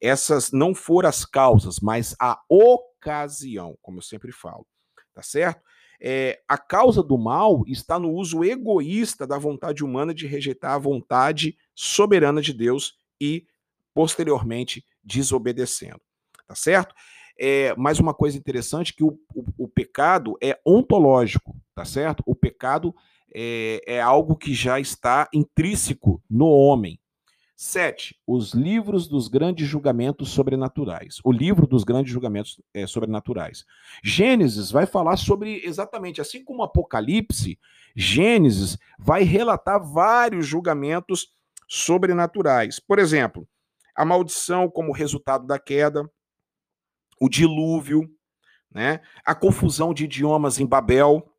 Essas 0.00 0.50
não 0.50 0.74
foram 0.74 1.08
as 1.08 1.24
causas, 1.24 1.78
mas 1.80 2.16
a 2.18 2.40
ocasião, 2.48 3.76
como 3.82 3.98
eu 3.98 4.02
sempre 4.02 4.32
falo 4.32 4.66
tá 5.20 5.22
certo? 5.22 5.62
É, 6.00 6.40
a 6.48 6.56
causa 6.56 7.02
do 7.02 7.18
mal 7.18 7.62
está 7.66 7.98
no 7.98 8.10
uso 8.10 8.42
egoísta 8.42 9.26
da 9.26 9.36
vontade 9.36 9.84
humana 9.84 10.14
de 10.14 10.26
rejeitar 10.26 10.72
a 10.72 10.78
vontade 10.78 11.58
soberana 11.74 12.40
de 12.40 12.54
Deus 12.54 12.94
e, 13.20 13.46
posteriormente, 13.92 14.82
desobedecendo. 15.04 16.00
Tá 16.48 16.54
certo? 16.54 16.94
É, 17.38 17.74
mais 17.76 17.98
uma 17.98 18.14
coisa 18.14 18.38
interessante 18.38 18.94
que 18.94 19.04
o, 19.04 19.18
o, 19.34 19.44
o, 19.64 19.68
pecado 19.68 20.36
é 20.42 20.58
ontológico, 20.66 21.54
tá 21.74 21.84
certo? 21.84 22.22
O 22.26 22.34
pecado 22.34 22.94
é, 23.34 23.82
é 23.86 24.00
algo 24.00 24.36
que 24.36 24.54
já 24.54 24.80
está 24.80 25.28
intrínseco 25.32 26.22
no 26.28 26.46
homem, 26.46 27.00
Sete, 27.62 28.18
os 28.26 28.54
livros 28.54 29.06
dos 29.06 29.28
grandes 29.28 29.68
julgamentos 29.68 30.30
sobrenaturais. 30.30 31.18
O 31.22 31.30
livro 31.30 31.66
dos 31.66 31.84
grandes 31.84 32.10
julgamentos 32.10 32.58
é, 32.72 32.86
sobrenaturais. 32.86 33.66
Gênesis 34.02 34.70
vai 34.70 34.86
falar 34.86 35.18
sobre 35.18 35.60
exatamente, 35.62 36.22
assim 36.22 36.42
como 36.42 36.62
Apocalipse, 36.62 37.58
Gênesis 37.94 38.78
vai 38.98 39.24
relatar 39.24 39.78
vários 39.78 40.46
julgamentos 40.46 41.34
sobrenaturais. 41.68 42.80
Por 42.80 42.98
exemplo, 42.98 43.46
a 43.94 44.06
maldição 44.06 44.66
como 44.66 44.90
resultado 44.90 45.46
da 45.46 45.58
queda, 45.58 46.10
o 47.20 47.28
dilúvio, 47.28 48.10
né? 48.72 49.02
a 49.22 49.34
confusão 49.34 49.92
de 49.92 50.04
idiomas 50.04 50.58
em 50.58 50.64
Babel, 50.64 51.29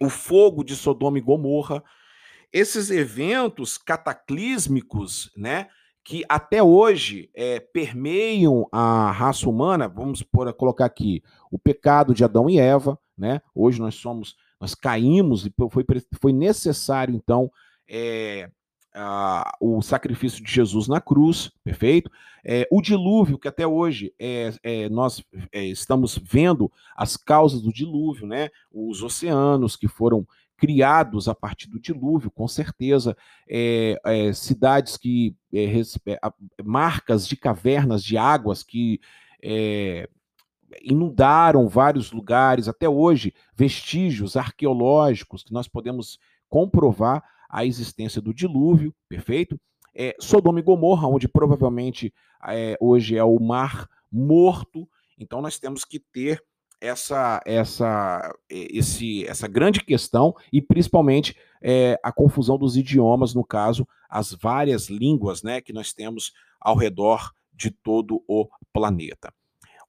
o 0.00 0.08
fogo 0.08 0.64
de 0.64 0.74
Sodoma 0.76 1.18
e 1.18 1.20
Gomorra, 1.20 1.82
esses 2.52 2.90
eventos 2.90 3.76
cataclísmicos, 3.76 5.32
né, 5.36 5.68
que 6.04 6.22
até 6.28 6.62
hoje 6.62 7.30
é, 7.34 7.58
permeiam 7.58 8.68
a 8.70 9.10
raça 9.10 9.48
humana, 9.48 9.88
vamos 9.88 10.22
por, 10.22 10.52
colocar 10.52 10.84
aqui 10.84 11.22
o 11.50 11.58
pecado 11.58 12.14
de 12.14 12.22
Adão 12.22 12.48
e 12.48 12.58
Eva, 12.58 12.98
né? 13.16 13.40
Hoje 13.54 13.80
nós 13.80 13.94
somos, 13.94 14.36
nós 14.60 14.74
caímos 14.74 15.46
e 15.46 15.54
foi, 15.70 15.84
foi 16.20 16.32
necessário 16.32 17.14
então 17.14 17.50
é, 17.88 18.50
a, 18.94 19.56
o 19.60 19.82
sacrifício 19.82 20.42
de 20.42 20.50
Jesus 20.50 20.86
na 20.86 21.00
cruz, 21.00 21.50
perfeito? 21.62 22.10
É, 22.44 22.66
o 22.70 22.80
dilúvio, 22.80 23.38
que 23.38 23.48
até 23.48 23.66
hoje 23.66 24.14
é, 24.18 24.52
é 24.62 24.88
nós 24.88 25.22
é, 25.50 25.64
estamos 25.64 26.18
vendo 26.22 26.70
as 26.96 27.16
causas 27.16 27.62
do 27.62 27.72
dilúvio, 27.72 28.26
né? 28.26 28.50
Os 28.70 29.02
oceanos 29.02 29.76
que 29.76 29.88
foram 29.88 30.26
criados 30.56 31.28
a 31.28 31.34
partir 31.34 31.68
do 31.68 31.80
dilúvio, 31.80 32.30
com 32.30 32.46
certeza, 32.46 33.16
é, 33.48 33.98
é, 34.04 34.32
cidades 34.32 34.96
que, 34.96 35.36
é, 35.52 35.72
marcas 36.64 37.26
de 37.26 37.36
cavernas 37.36 38.02
de 38.02 38.16
águas 38.16 38.62
que 38.62 39.00
inundaram 40.82 41.68
vários 41.68 42.12
lugares, 42.12 42.66
até 42.66 42.88
hoje, 42.88 43.34
vestígios 43.54 44.36
arqueológicos 44.36 45.42
que 45.42 45.52
nós 45.52 45.68
podemos 45.68 46.18
comprovar 46.48 47.22
a 47.54 47.64
existência 47.64 48.20
do 48.20 48.34
dilúvio, 48.34 48.92
perfeito? 49.08 49.56
É, 49.94 50.16
Sodoma 50.18 50.58
e 50.58 50.62
Gomorra, 50.62 51.06
onde 51.06 51.28
provavelmente 51.28 52.12
é, 52.48 52.76
hoje 52.80 53.16
é 53.16 53.22
o 53.22 53.38
mar 53.38 53.88
morto, 54.10 54.88
então 55.16 55.40
nós 55.40 55.56
temos 55.56 55.84
que 55.84 56.00
ter 56.00 56.42
essa, 56.80 57.40
essa, 57.46 58.34
esse, 58.50 59.24
essa 59.28 59.46
grande 59.46 59.84
questão 59.84 60.34
e 60.52 60.60
principalmente 60.60 61.36
é, 61.62 61.96
a 62.02 62.10
confusão 62.10 62.58
dos 62.58 62.76
idiomas, 62.76 63.34
no 63.34 63.44
caso, 63.44 63.86
as 64.10 64.32
várias 64.32 64.90
línguas 64.90 65.44
né, 65.44 65.60
que 65.60 65.72
nós 65.72 65.92
temos 65.92 66.32
ao 66.60 66.74
redor 66.76 67.30
de 67.52 67.70
todo 67.70 68.20
o 68.26 68.48
planeta. 68.72 69.32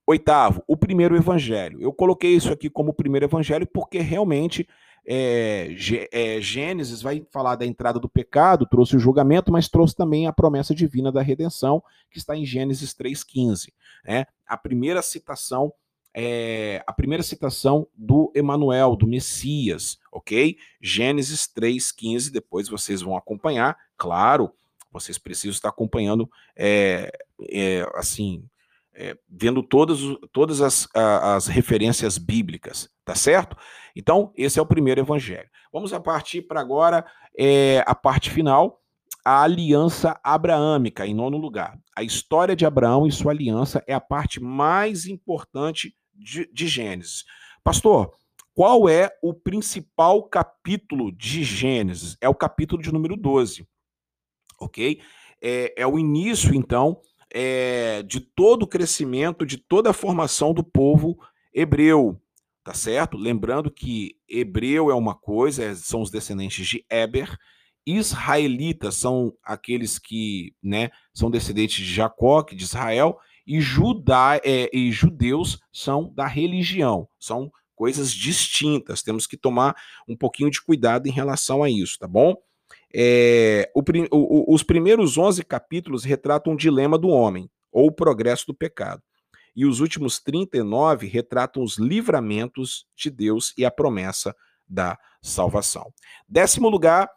Oitavo, 0.06 0.64
o 0.68 0.78
primeiro 0.78 1.16
evangelho. 1.16 1.82
Eu 1.82 1.92
coloquei 1.92 2.36
isso 2.36 2.54
aqui 2.54 2.70
como 2.70 2.92
o 2.92 2.94
primeiro 2.94 3.26
evangelho 3.26 3.66
porque 3.66 3.98
realmente 3.98 4.68
é, 5.06 5.76
é, 6.12 6.42
Gênesis 6.42 7.02
vai 7.02 7.26
falar 7.32 7.56
da 7.56 7.66
entrada 7.66 8.00
do 8.00 8.10
pecado, 8.10 8.66
trouxe 8.66 8.96
o 8.96 9.00
julgamento, 9.00 9.52
mas 9.52 9.70
trouxe 9.70 9.96
também 9.96 10.28
a 10.28 10.34
promessa 10.34 10.74
divina 10.74 11.12
da 11.12 11.22
redenção, 11.22 11.82
que 12.10 12.18
está 12.18 12.36
em 12.36 12.46
Gênesis 12.46 12.94
3,15. 12.94 13.72
Né? 14.04 14.26
A 14.48 14.58
primeira 14.58 15.02
citação 15.02 15.74
é, 16.18 16.82
a 16.88 16.94
primeira 16.94 17.22
citação 17.22 17.86
do 17.94 18.32
Emanuel, 18.34 18.96
do 18.96 19.06
Messias, 19.06 20.00
ok? 20.10 20.58
Gênesis 20.80 21.42
3,15, 21.46 22.32
depois 22.32 22.70
vocês 22.70 23.02
vão 23.02 23.18
acompanhar, 23.18 23.78
claro, 23.98 24.54
vocês 24.90 25.18
precisam 25.18 25.52
estar 25.52 25.68
acompanhando, 25.68 26.32
é, 26.56 27.12
é, 27.50 27.86
assim, 27.96 28.46
é, 28.94 29.18
vendo 29.28 29.62
todas, 29.62 30.00
todas 30.32 30.62
as, 30.62 30.88
as 30.94 31.48
referências 31.48 32.18
bíblicas, 32.18 32.90
tá 33.04 33.14
certo? 33.14 33.58
Então, 33.96 34.32
esse 34.36 34.60
é 34.60 34.62
o 34.62 34.66
primeiro 34.66 35.02
evangelho. 35.02 35.50
Vamos 35.72 35.94
a 35.94 36.00
partir 36.00 36.42
para 36.42 36.60
agora 36.60 37.06
é, 37.38 37.84
a 37.88 37.96
parte 37.96 38.30
final, 38.30 38.82
a 39.24 39.42
aliança 39.42 40.20
abraâmica, 40.24 41.08
em 41.08 41.14
nono 41.14 41.38
lugar. 41.38 41.80
A 41.96 42.04
história 42.04 42.56
de 42.56 42.66
Abraão 42.66 43.08
e 43.08 43.12
sua 43.12 43.32
aliança 43.32 43.84
é 43.88 43.94
a 43.94 44.02
parte 44.02 44.40
mais 44.40 45.06
importante 45.06 45.96
de, 46.14 46.50
de 46.52 46.68
Gênesis. 46.68 47.24
Pastor, 47.64 48.14
qual 48.54 48.88
é 48.88 49.10
o 49.22 49.34
principal 49.34 50.24
capítulo 50.24 51.12
de 51.12 51.44
Gênesis? 51.44 52.16
É 52.22 52.30
o 52.30 52.36
capítulo 52.36 52.82
de 52.82 52.92
número 52.92 53.18
12, 53.18 53.68
ok? 54.60 55.02
É, 55.42 55.82
é 55.82 55.88
o 55.88 55.98
início, 55.98 56.54
então, 56.54 57.02
é, 57.34 58.04
de 58.04 58.20
todo 58.20 58.64
o 58.64 58.68
crescimento, 58.68 59.46
de 59.46 59.58
toda 59.58 59.90
a 59.90 59.94
formação 59.94 60.54
do 60.54 60.64
povo 60.64 61.18
hebreu, 61.54 62.22
tá 62.66 62.74
certo? 62.74 63.16
Lembrando 63.16 63.70
que 63.70 64.18
hebreu 64.28 64.90
é 64.90 64.96
uma 64.96 65.14
coisa, 65.14 65.64
é, 65.64 65.76
são 65.76 66.02
os 66.02 66.10
descendentes 66.10 66.66
de 66.66 66.84
Eber, 66.90 67.38
israelitas 67.86 68.96
são 68.96 69.32
aqueles 69.44 70.00
que 70.00 70.52
né, 70.64 70.90
são 71.14 71.30
descendentes 71.30 71.86
de 71.86 71.94
Jacó, 71.94 72.42
de 72.42 72.64
Israel, 72.64 73.20
e, 73.46 73.62
Judá, 73.62 74.42
é, 74.44 74.76
e 74.76 74.92
judeus 74.92 75.60
são 75.72 76.12
da 76.16 76.26
religião, 76.26 77.08
são 77.20 77.52
coisas 77.76 78.12
distintas. 78.12 79.04
Temos 79.04 79.28
que 79.28 79.38
tomar 79.38 79.76
um 80.08 80.18
pouquinho 80.18 80.50
de 80.50 80.60
cuidado 80.60 81.06
em 81.08 81.12
relação 81.12 81.62
a 81.62 81.70
isso, 81.70 82.00
tá 82.00 82.08
bom? 82.08 82.36
É, 82.92 83.70
o, 83.76 83.84
o, 84.12 84.56
os 84.56 84.64
primeiros 84.64 85.20
11 85.20 85.44
capítulos 85.44 86.04
retratam 86.04 86.54
o 86.54 86.58
dilema 86.58 86.98
do 86.98 87.10
homem, 87.10 87.48
ou 87.72 87.90
o 87.90 87.92
progresso 87.92 88.48
do 88.48 88.56
pecado. 88.56 89.04
E 89.56 89.66
os 89.66 89.80
últimos 89.80 90.20
39 90.20 91.08
retratam 91.08 91.64
os 91.64 91.78
livramentos 91.78 92.86
de 92.96 93.10
Deus 93.10 93.54
e 93.58 93.66
a 93.66 93.72
promessa 93.72 94.36
da 94.68 94.98
salvação. 95.22 95.94
Décimo 96.28 96.70
lugar, 96.70 97.10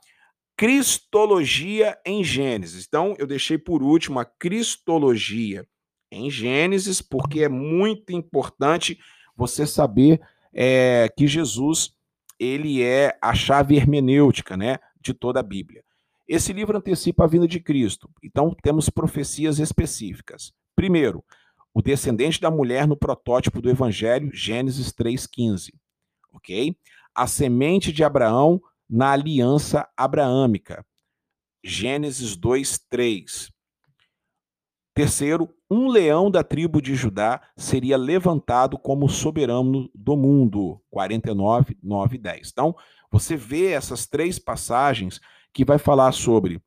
Cristologia 0.57 1.97
em 2.05 2.23
Gênesis. 2.25 2.85
Então, 2.87 3.15
eu 3.19 3.27
deixei 3.27 3.57
por 3.57 3.83
último 3.83 4.19
a 4.19 4.25
Cristologia 4.25 5.67
em 6.11 6.31
Gênesis, 6.31 7.01
porque 7.01 7.43
é 7.43 7.49
muito 7.49 8.13
importante 8.13 8.99
você 9.37 9.67
saber 9.67 10.21
é, 10.53 11.09
que 11.17 11.27
Jesus 11.27 11.93
ele 12.39 12.83
é 12.83 13.19
a 13.21 13.35
chave 13.35 13.77
hermenêutica, 13.77 14.57
né? 14.57 14.79
de 15.01 15.15
toda 15.15 15.41
a 15.41 15.43
Bíblia. 15.43 15.83
Esse 16.27 16.53
livro 16.53 16.77
antecipa 16.77 17.25
a 17.25 17.27
vinda 17.27 17.49
de 17.49 17.59
Cristo, 17.59 18.11
então 18.23 18.55
temos 18.63 18.91
profecias 18.91 19.59
específicas. 19.59 20.53
Primeiro, 20.77 21.25
o 21.79 21.83
descendente 21.83 22.41
da 22.41 22.51
mulher 22.51 22.89
no 22.89 22.97
protótipo 22.97 23.63
do 23.63 23.71
Evangelho, 23.71 24.35
Gênesis 24.35 24.93
3,15. 24.93 25.73
Ok? 26.33 26.77
A 27.15 27.25
semente 27.25 27.93
de 27.93 28.03
Abraão 28.03 28.61
na 28.91 29.13
aliança 29.13 29.89
abraâmica, 29.97 30.85
Gênesis 31.63 32.37
2,3. 32.37 33.53
Terceiro, 34.93 35.55
um 35.71 35.87
leão 35.87 36.29
da 36.29 36.43
tribo 36.43 36.83
de 36.83 36.97
Judá 36.97 37.41
seria 37.57 37.97
levantado 37.97 38.77
como 38.77 39.09
soberano 39.09 39.89
do 39.95 40.17
mundo, 40.17 40.83
49, 40.91 41.79
9 41.81 42.17
e 42.17 42.19
10. 42.19 42.49
Então, 42.51 42.75
você 43.09 43.37
vê 43.37 43.71
essas 43.71 44.05
três 44.05 44.37
passagens 44.37 45.21
que 45.53 45.65
vai 45.65 45.79
falar 45.79 46.11
sobre 46.11 46.61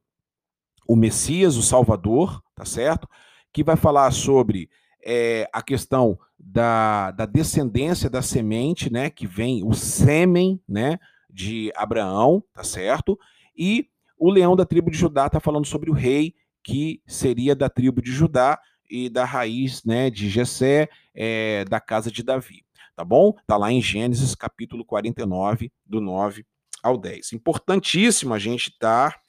o 0.88 0.96
Messias, 0.96 1.58
o 1.58 1.62
Salvador, 1.62 2.42
tá 2.56 2.64
certo? 2.64 3.10
Que 3.52 3.62
vai 3.62 3.76
falar 3.76 4.10
sobre 4.12 4.70
é, 5.04 5.50
a 5.54 5.62
questão 5.62 6.18
da, 6.38 7.12
da 7.12 7.26
descendência 7.26 8.10
da 8.10 8.22
semente, 8.22 8.92
né? 8.92 9.10
Que 9.10 9.28
vem 9.28 9.64
o 9.64 9.74
sêmen, 9.74 10.62
né? 10.68 11.00
De 11.30 11.72
Abraão, 11.76 12.44
tá 12.54 12.64
certo? 12.64 13.18
E 13.58 13.88
o 14.18 14.30
leão 14.30 14.56
da 14.56 14.66
tribo 14.66 14.92
de 14.92 14.98
Judá 14.98 15.28
está 15.28 15.40
falando 15.40 15.66
sobre 15.66 15.90
o 15.90 15.94
rei 15.94 16.36
que 16.64 17.02
seria 17.08 17.56
da 17.56 17.70
tribo 17.70 18.02
de 18.02 18.12
Judá 18.12 18.60
e 18.90 19.10
da 19.10 19.26
raiz, 19.26 19.84
né? 19.84 20.10
De 20.10 20.30
Jessé, 20.30 20.90
é, 21.16 21.66
da 21.66 21.80
casa 21.80 22.12
de 22.12 22.24
Davi 22.24 22.64
tá 23.02 23.06
bom? 23.06 23.34
Tá 23.48 23.58
lá 23.58 23.72
em 23.72 23.82
Gênesis 23.82 24.36
capítulo 24.36 24.86
49, 24.86 25.72
do 25.86 26.00
9 26.00 26.46
ao 26.84 26.98
10. 26.98 27.34
Importantíssimo 27.34 28.34
a 28.34 28.40
gente 28.40 28.70
estar 28.70 29.12
tá, 29.12 29.20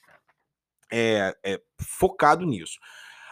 é, 0.91 1.35
é, 1.43 1.61
focado 1.79 2.45
nisso. 2.45 2.77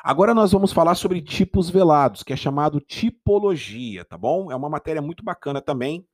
Agora 0.03 0.33
nós 0.33 0.51
vamos 0.51 0.73
falar 0.73 0.95
sobre 0.95 1.21
tipos 1.21 1.69
velados, 1.69 2.23
que 2.23 2.33
é 2.33 2.35
chamado 2.35 2.79
tipologia, 2.79 4.03
tá 4.03 4.17
bom? 4.17 4.51
É 4.51 4.55
uma 4.55 4.69
matéria 4.69 5.01
muito 5.01 5.23
bacana 5.23 5.61
também, 5.61 6.05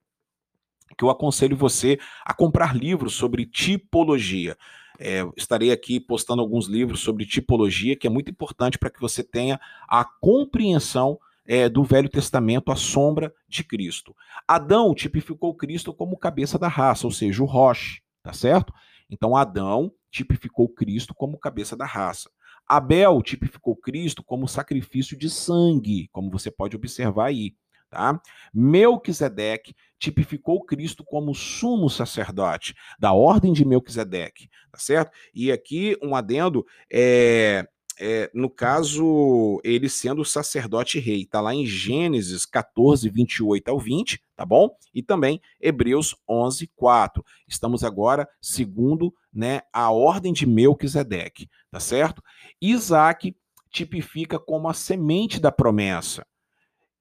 que 0.97 1.04
eu 1.04 1.10
aconselho 1.10 1.56
você 1.56 1.97
a 2.26 2.34
comprar 2.34 2.76
livros 2.76 3.13
sobre 3.13 3.45
tipologia. 3.45 4.58
É, 5.00 5.26
estarei 5.38 5.71
aqui 5.71 6.00
postando 6.00 6.41
alguns 6.41 6.67
livros 6.67 7.00
sobre 7.02 7.26
tipologia, 7.26 7.95
que 7.95 8.08
é 8.08 8.10
muito 8.10 8.32
importante 8.32 8.78
para 8.78 8.89
que 8.89 9.00
você 9.00 9.23
tenha 9.23 9.60
a 9.88 10.04
compreensão 10.04 11.17
é, 11.45 11.69
do 11.69 11.84
Velho 11.84 12.10
Testamento, 12.10 12.71
a 12.71 12.76
sombra 12.76 13.34
de 13.47 13.63
Cristo. 13.63 14.13
Adão 14.45 14.93
tipificou 14.93 15.56
Cristo 15.56 15.93
como 15.93 16.17
cabeça 16.17 16.60
da 16.60 16.67
raça, 16.67 17.08
ou 17.08 17.12
seja, 17.12 17.41
o 17.41 17.45
Roche, 17.45 18.02
tá 18.21 18.34
certo? 18.34 18.73
Então 19.10 19.36
Adão 19.36 19.93
tipificou 20.12 20.67
Cristo 20.67 21.13
como 21.13 21.38
cabeça 21.38 21.78
da 21.78 21.86
raça. 21.86 22.30
Abel 22.67 23.21
tipificou 23.21 23.75
Cristo 23.75 24.23
como 24.23 24.47
sacrifício 24.47 25.17
de 25.17 25.30
sangue, 25.30 26.10
como 26.12 26.30
você 26.30 26.51
pode 26.51 26.75
observar 26.75 27.27
aí. 27.27 27.56
Tá? 27.89 28.21
Melquisedeque 28.53 29.73
tipificou 29.97 30.62
Cristo 30.65 31.06
como 31.06 31.34
sumo 31.34 31.89
sacerdote 31.89 32.75
da 32.99 33.13
ordem 33.13 33.53
de 33.53 33.63
Melquisedeque, 33.63 34.49
tá 34.69 34.77
certo? 34.77 35.12
E 35.34 35.53
aqui 35.53 35.97
um 36.03 36.13
adendo 36.13 36.65
é 36.91 37.65
é, 37.99 38.29
no 38.33 38.49
caso, 38.49 39.60
ele 39.63 39.89
sendo 39.89 40.23
sacerdote 40.23 40.99
rei. 40.99 41.21
Está 41.21 41.41
lá 41.41 41.53
em 41.53 41.65
Gênesis 41.65 42.45
14, 42.45 43.10
28 43.10 43.69
ao 43.69 43.79
20, 43.79 44.21
tá 44.36 44.45
bom? 44.45 44.69
E 44.93 45.01
também 45.01 45.41
Hebreus 45.60 46.15
11, 46.29 46.67
4. 46.75 47.23
Estamos 47.47 47.83
agora 47.83 48.27
segundo 48.41 49.13
né, 49.33 49.62
a 49.73 49.91
ordem 49.91 50.31
de 50.31 50.45
Melquisedeque, 50.45 51.49
tá 51.71 51.79
certo? 51.79 52.23
Isaac 52.62 53.36
tipifica 53.69 54.39
como 54.39 54.69
a 54.69 54.73
semente 54.73 55.39
da 55.39 55.51
promessa. 55.51 56.25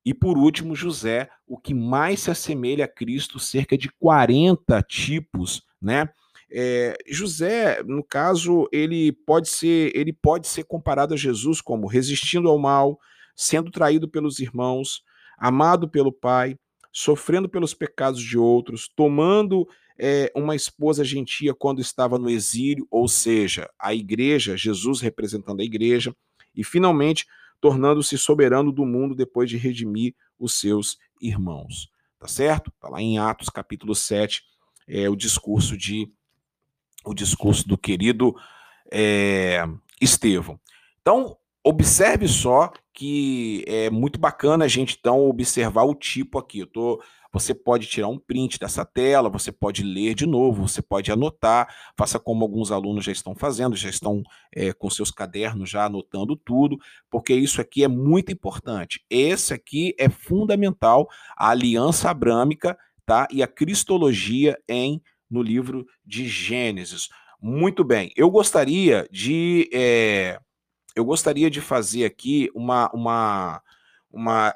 E 0.04 0.14
por 0.14 0.38
último, 0.38 0.74
José, 0.74 1.28
o 1.46 1.59
que 1.59 1.74
mais 1.74 2.20
se 2.20 2.30
assemelha 2.30 2.85
a 2.85 2.88
Cristo, 2.88 3.38
cerca 3.38 3.76
de 3.76 3.90
40 3.90 4.80
tipos, 4.82 5.62
né? 5.80 6.09
É, 6.50 6.96
José, 7.09 7.82
no 7.82 8.04
caso, 8.04 8.68
ele 8.72 9.12
pode 9.12 9.48
ser 9.48 9.90
ele 9.96 10.12
pode 10.12 10.46
ser 10.46 10.64
comparado 10.64 11.14
a 11.14 11.16
Jesus 11.16 11.61
como 11.61 11.87
resistindo 11.87 12.48
ao 12.48 12.59
mal, 12.59 12.98
sendo 13.35 13.70
traído 13.70 14.09
pelos 14.09 14.38
irmãos, 14.38 15.02
amado 15.37 15.88
pelo 15.88 16.12
Pai, 16.12 16.56
sofrendo 16.92 17.48
pelos 17.48 17.74
pecados 17.74 18.22
de 18.22 18.38
outros, 18.38 18.88
tomando 18.88 19.68
é, 19.98 20.30
uma 20.35 20.54
esposa 20.54 21.04
gentia 21.04 21.54
quando 21.54 21.80
estava 21.80 22.18
no 22.18 22.30
exílio, 22.30 22.87
ou 22.90 23.09
seja, 23.09 23.68
a 23.78 23.94
igreja, 23.94 24.56
Jesus 24.56 25.00
representando 25.00 25.61
a 25.61 25.64
igreja, 25.64 26.14
e 26.54 26.64
finalmente 26.64 27.26
tornando-se 27.61 28.16
soberano 28.16 28.70
do 28.70 28.85
mundo 28.85 29.14
depois 29.14 29.48
de 29.50 29.56
redimir 29.56 30.14
os 30.38 30.54
seus 30.54 30.98
irmãos. 31.20 31.90
Tá 32.18 32.28
certo? 32.28 32.70
Está 32.74 32.88
lá 32.88 33.00
em 33.00 33.18
Atos 33.18 33.48
capítulo 33.48 33.94
7, 33.94 34.42
é, 34.88 35.09
o 35.09 35.16
discurso 35.16 35.76
de 35.76 36.11
o 37.07 37.14
discurso 37.14 37.66
do 37.66 37.79
querido 37.79 38.35
é, 38.92 39.64
Estevão. 40.01 40.59
Então, 41.01 41.37
observe 41.64 42.29
só 42.29 42.73
que 42.92 43.64
é 43.66 43.90
muito 43.90 44.19
bacana 44.19 44.64
a 44.64 44.69
gente 44.69 44.97
então 44.99 45.29
observar 45.29 45.85
o 45.85 45.95
tipo 45.95 46.38
aqui. 46.38 46.61
Eu 46.61 46.66
tô, 46.66 47.03
você 47.33 47.55
pode 47.55 47.87
tirar 47.87 48.09
um 48.09 48.19
print 48.19 48.59
dessa 48.59 48.85
tela, 48.85 49.29
você 49.29 49.53
pode 49.53 49.83
ler 49.83 50.14
de 50.14 50.27
novo, 50.27 50.66
você 50.66 50.81
pode 50.81 51.12
anotar, 51.12 51.69
faça 51.97 52.19
como 52.19 52.42
alguns 52.42 52.73
alunos 52.73 53.05
já 53.05 53.12
estão 53.12 53.35
fazendo, 53.35 53.77
já 53.77 53.90
estão 53.90 54.23
é, 54.55 54.73
com 54.73 54.88
seus 54.88 55.11
cadernos 55.11 55.69
já 55.69 55.85
anotando 55.85 56.37
tudo, 56.37 56.79
porque 57.11 57.35
isso 57.35 57.61
aqui 57.61 57.85
é 57.85 57.88
muito 57.88 58.33
importante. 58.33 59.05
Esse 59.11 59.53
aqui 59.53 59.95
é 59.99 60.09
fundamental, 60.09 61.09
a 61.37 61.51
aliança 61.51 62.11
abrâmica, 62.11 62.79
tá? 63.05 63.29
E 63.31 63.42
a 63.42 63.47
cristologia 63.47 64.59
em 64.69 65.03
no 65.31 65.43
livro 65.43 65.87
de 66.05 66.29
Gênesis. 66.29 67.09
Muito 67.41 67.85
bem, 67.85 68.12
eu 68.17 68.31
gostaria 68.31 69.07
de 69.11 69.69
é, 69.73 70.41
eu 70.97 71.05
gostaria 71.05 71.51
de 71.51 71.61
fazer 71.61 72.07
aqui 72.07 72.51
uma, 72.55 72.91
uma, 72.93 73.62
uma 74.11 74.55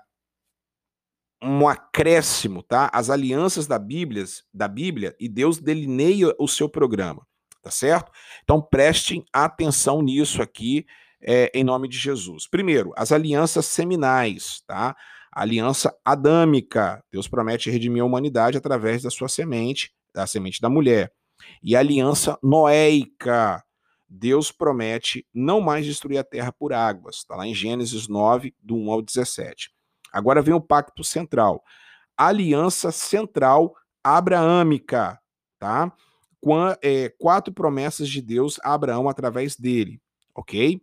um 1.42 1.68
acréscimo, 1.68 2.62
tá? 2.62 2.90
As 2.92 3.08
alianças 3.08 3.66
da 3.66 3.78
Bíblia, 3.78 4.24
da 4.52 4.68
Bíblia 4.68 5.14
e 5.18 5.28
Deus 5.28 5.58
delineia 5.58 6.34
o 6.38 6.46
seu 6.46 6.68
programa, 6.68 7.26
tá 7.62 7.70
certo? 7.70 8.10
Então 8.42 8.60
prestem 8.60 9.24
atenção 9.32 10.02
nisso 10.02 10.42
aqui, 10.42 10.86
é, 11.22 11.50
em 11.54 11.64
nome 11.64 11.88
de 11.88 11.98
Jesus. 11.98 12.46
Primeiro, 12.48 12.92
as 12.96 13.12
alianças 13.12 13.66
seminais, 13.66 14.62
tá? 14.66 14.94
A 15.32 15.42
aliança 15.42 15.94
adâmica. 16.04 17.02
Deus 17.10 17.28
promete 17.28 17.70
redimir 17.70 18.02
a 18.02 18.06
humanidade 18.06 18.58
através 18.58 19.02
da 19.02 19.10
sua 19.10 19.28
semente, 19.28 19.92
da 20.12 20.26
semente 20.26 20.60
da 20.60 20.68
mulher. 20.68 21.12
E 21.62 21.74
a 21.74 21.80
aliança 21.80 22.38
noéica. 22.42 23.64
Deus 24.08 24.50
promete 24.50 25.24
não 25.32 25.60
mais 25.60 25.86
destruir 25.86 26.18
a 26.18 26.24
terra 26.24 26.50
por 26.50 26.72
águas. 26.72 27.16
Está 27.16 27.36
lá 27.36 27.46
em 27.46 27.54
Gênesis 27.54 28.08
9, 28.08 28.52
do 28.60 28.76
1 28.76 28.90
ao 28.90 29.02
17. 29.02 29.70
Agora 30.12 30.42
vem 30.42 30.52
o 30.52 30.60
pacto 30.60 31.04
central. 31.04 31.62
Aliança 32.16 32.90
central 32.90 33.74
abraâmica, 34.02 35.20
tá? 35.58 35.92
Com, 36.40 36.56
é, 36.82 37.08
quatro 37.18 37.52
promessas 37.52 38.08
de 38.08 38.20
Deus 38.20 38.58
a 38.64 38.74
Abraão 38.74 39.08
através 39.08 39.56
dele, 39.56 40.00
ok? 40.34 40.82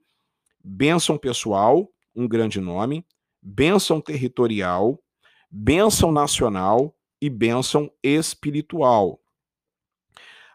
Bênção 0.63 1.17
pessoal, 1.17 1.91
um 2.15 2.27
grande 2.27 2.61
nome, 2.61 3.05
bênção 3.41 3.99
territorial, 3.99 5.01
bênção 5.49 6.11
nacional 6.11 6.95
e 7.21 7.29
bênção 7.29 7.91
espiritual. 8.03 9.19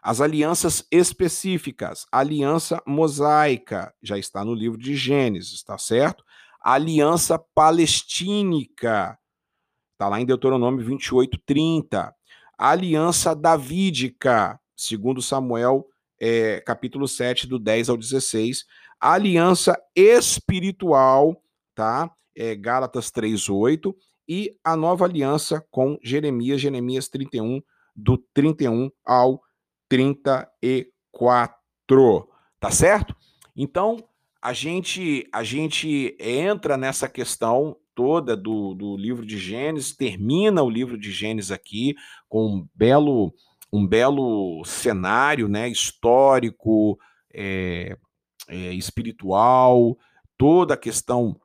As 0.01 0.19
alianças 0.19 0.85
específicas, 0.91 2.05
aliança 2.11 2.81
mosaica, 2.85 3.93
já 4.01 4.17
está 4.17 4.43
no 4.43 4.53
livro 4.53 4.77
de 4.77 4.95
Gênesis, 4.95 5.63
tá 5.63 5.77
certo? 5.77 6.23
aliança 6.63 7.37
palestínica, 7.37 9.19
está 9.91 10.07
lá 10.07 10.21
em 10.21 10.25
Deuteronômio 10.25 10.85
28, 10.85 11.37
30. 11.45 12.15
aliança 12.57 13.35
davídica, 13.35 14.57
segundo 14.75 15.21
Samuel, 15.21 15.85
é, 16.19 16.61
capítulo 16.61 17.07
7, 17.07 17.47
do 17.47 17.59
10 17.59 17.89
ao 17.89 17.97
16. 17.97 18.63
aliança 18.97 19.77
espiritual, 19.93 21.43
tá? 21.75 22.09
É, 22.35 22.55
Gálatas 22.55 23.11
3, 23.11 23.49
8. 23.49 23.93
E 24.27 24.57
a 24.63 24.75
nova 24.75 25.05
aliança 25.05 25.63
com 25.69 25.99
Jeremias, 26.01 26.59
Jeremias 26.61 27.07
31, 27.09 27.61
do 27.95 28.17
31 28.33 28.89
ao 29.05 29.39
34. 29.89 32.27
Tá 32.59 32.71
certo? 32.71 33.15
Então, 33.55 34.03
a 34.41 34.51
gente, 34.53 35.29
a 35.31 35.43
gente 35.43 36.17
entra 36.19 36.75
nessa 36.77 37.07
questão 37.07 37.77
toda 37.95 38.35
do, 38.35 38.73
do 38.73 38.97
livro 38.97 39.23
de 39.25 39.37
Gênesis, 39.37 39.95
termina 39.95 40.63
o 40.63 40.69
livro 40.69 40.97
de 40.97 41.11
Gênesis 41.11 41.51
aqui 41.51 41.95
com 42.27 42.47
um 42.47 42.67
belo, 42.73 43.33
um 43.71 43.87
belo 43.87 44.63
cenário 44.65 45.47
né, 45.47 45.69
histórico, 45.69 46.97
é, 47.33 47.95
é, 48.47 48.73
espiritual, 48.73 49.97
toda 50.37 50.73
a 50.73 50.77
questão 50.77 51.39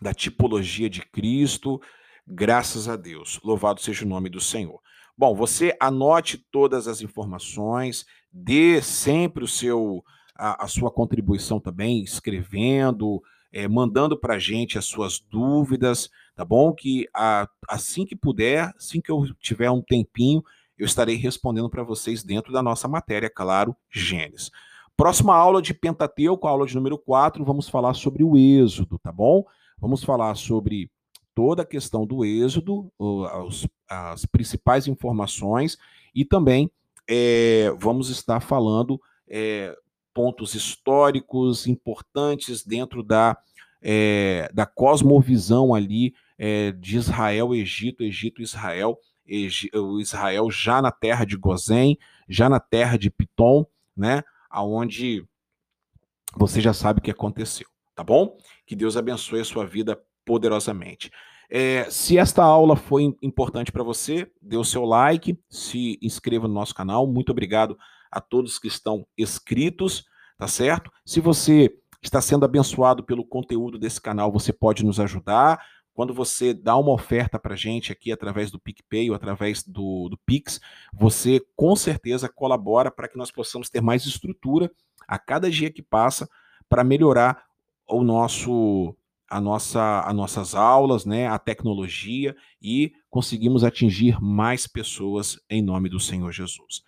da 0.00 0.12
tipologia 0.12 0.88
de 0.88 1.00
Cristo, 1.02 1.80
graças 2.26 2.88
a 2.88 2.96
Deus. 2.96 3.40
Louvado 3.42 3.80
seja 3.80 4.04
o 4.04 4.08
nome 4.08 4.28
do 4.28 4.40
Senhor. 4.40 4.80
Bom, 5.16 5.34
você 5.34 5.74
anote 5.80 6.44
todas 6.50 6.86
as 6.86 7.00
informações, 7.00 8.04
dê 8.30 8.82
sempre 8.82 9.44
o 9.44 9.48
seu 9.48 10.04
a, 10.38 10.64
a 10.64 10.68
sua 10.68 10.90
contribuição 10.90 11.58
também, 11.58 12.02
escrevendo, 12.02 13.22
é, 13.52 13.66
mandando 13.66 14.18
para 14.18 14.34
a 14.34 14.38
gente 14.38 14.76
as 14.76 14.84
suas 14.84 15.18
dúvidas, 15.18 16.10
tá 16.34 16.44
bom? 16.44 16.74
Que 16.74 17.08
a, 17.14 17.48
assim 17.68 18.04
que 18.04 18.14
puder, 18.14 18.72
assim 18.76 19.00
que 19.00 19.10
eu 19.10 19.24
tiver 19.40 19.70
um 19.70 19.80
tempinho, 19.80 20.42
eu 20.76 20.84
estarei 20.84 21.16
respondendo 21.16 21.70
para 21.70 21.82
vocês 21.82 22.22
dentro 22.22 22.52
da 22.52 22.62
nossa 22.62 22.86
matéria, 22.86 23.30
claro, 23.30 23.74
Gênesis. 23.90 24.50
Próxima 24.94 25.34
aula 25.34 25.62
de 25.62 25.72
Pentateuco, 25.72 26.46
aula 26.46 26.66
de 26.66 26.74
número 26.74 26.98
4, 26.98 27.44
vamos 27.44 27.68
falar 27.68 27.94
sobre 27.94 28.22
o 28.22 28.36
Êxodo, 28.36 28.98
tá 28.98 29.12
bom? 29.12 29.44
Vamos 29.78 30.02
falar 30.02 30.34
sobre 30.34 30.90
toda 31.34 31.62
a 31.62 31.66
questão 31.66 32.06
do 32.06 32.24
Êxodo, 32.24 32.90
as, 33.30 33.68
as 33.88 34.26
principais 34.26 34.86
informações 34.88 35.76
e 36.14 36.24
também 36.24 36.70
é, 37.06 37.70
vamos 37.78 38.08
estar 38.08 38.40
falando 38.40 39.00
é, 39.28 39.76
pontos 40.12 40.54
históricos 40.54 41.66
importantes 41.66 42.64
dentro 42.64 43.02
da, 43.02 43.36
é, 43.82 44.50
da 44.52 44.66
cosmovisão 44.66 45.74
ali 45.74 46.14
de 46.78 46.98
Israel, 46.98 47.54
Egito, 47.54 48.02
Egito, 48.02 48.42
Israel, 48.42 48.98
o 49.72 49.98
Israel 49.98 50.50
já 50.50 50.82
na 50.82 50.92
terra 50.92 51.24
de 51.24 51.34
Gozém, 51.34 51.98
já 52.28 52.46
na 52.46 52.60
terra 52.60 52.98
de 52.98 53.08
Pitom, 53.08 53.64
né, 53.96 54.22
aonde 54.50 55.26
você 56.36 56.60
já 56.60 56.74
sabe 56.74 57.00
o 57.00 57.02
que 57.02 57.10
aconteceu, 57.10 57.66
tá 57.96 58.04
bom? 58.04 58.36
Que 58.66 58.76
Deus 58.76 58.96
abençoe 58.96 59.40
a 59.40 59.44
sua 59.44 59.66
vida 59.66 60.00
poderosamente. 60.24 61.10
É, 61.48 61.88
se 61.90 62.18
esta 62.18 62.44
aula 62.44 62.76
foi 62.76 63.14
importante 63.22 63.72
para 63.72 63.82
você, 63.82 64.30
dê 64.40 64.56
o 64.56 64.64
seu 64.64 64.84
like, 64.84 65.38
se 65.48 65.98
inscreva 66.02 66.46
no 66.46 66.54
nosso 66.54 66.74
canal. 66.74 67.06
Muito 67.06 67.30
obrigado 67.30 67.78
a 68.10 68.20
todos 68.20 68.58
que 68.58 68.68
estão 68.68 69.06
inscritos, 69.16 70.04
tá 70.36 70.46
certo? 70.46 70.90
Se 71.04 71.20
você 71.20 71.74
está 72.02 72.20
sendo 72.20 72.44
abençoado 72.44 73.02
pelo 73.02 73.24
conteúdo 73.24 73.78
desse 73.78 74.00
canal, 74.00 74.30
você 74.30 74.52
pode 74.52 74.84
nos 74.84 75.00
ajudar. 75.00 75.64
Quando 75.94 76.12
você 76.12 76.52
dá 76.52 76.76
uma 76.76 76.92
oferta 76.92 77.38
para 77.38 77.56
gente 77.56 77.90
aqui 77.90 78.12
através 78.12 78.50
do 78.50 78.60
PicPay 78.60 79.08
ou 79.08 79.16
através 79.16 79.62
do, 79.62 80.10
do 80.10 80.18
Pix, 80.26 80.60
você 80.92 81.40
com 81.56 81.74
certeza 81.74 82.28
colabora 82.28 82.90
para 82.90 83.08
que 83.08 83.16
nós 83.16 83.30
possamos 83.30 83.70
ter 83.70 83.80
mais 83.80 84.04
estrutura 84.04 84.70
a 85.08 85.18
cada 85.18 85.50
dia 85.50 85.72
que 85.72 85.82
passa 85.82 86.28
para 86.68 86.84
melhorar 86.84 87.46
o 87.88 88.02
nosso 88.02 88.96
a 89.28 89.40
nossa, 89.40 90.00
as 90.02 90.14
nossas 90.14 90.54
aulas, 90.54 91.04
né, 91.04 91.26
a 91.26 91.38
tecnologia 91.38 92.36
e 92.62 92.92
conseguimos 93.10 93.64
atingir 93.64 94.20
mais 94.22 94.66
pessoas 94.68 95.40
em 95.50 95.60
nome 95.60 95.88
do 95.88 95.98
Senhor 95.98 96.30
Jesus. 96.30 96.82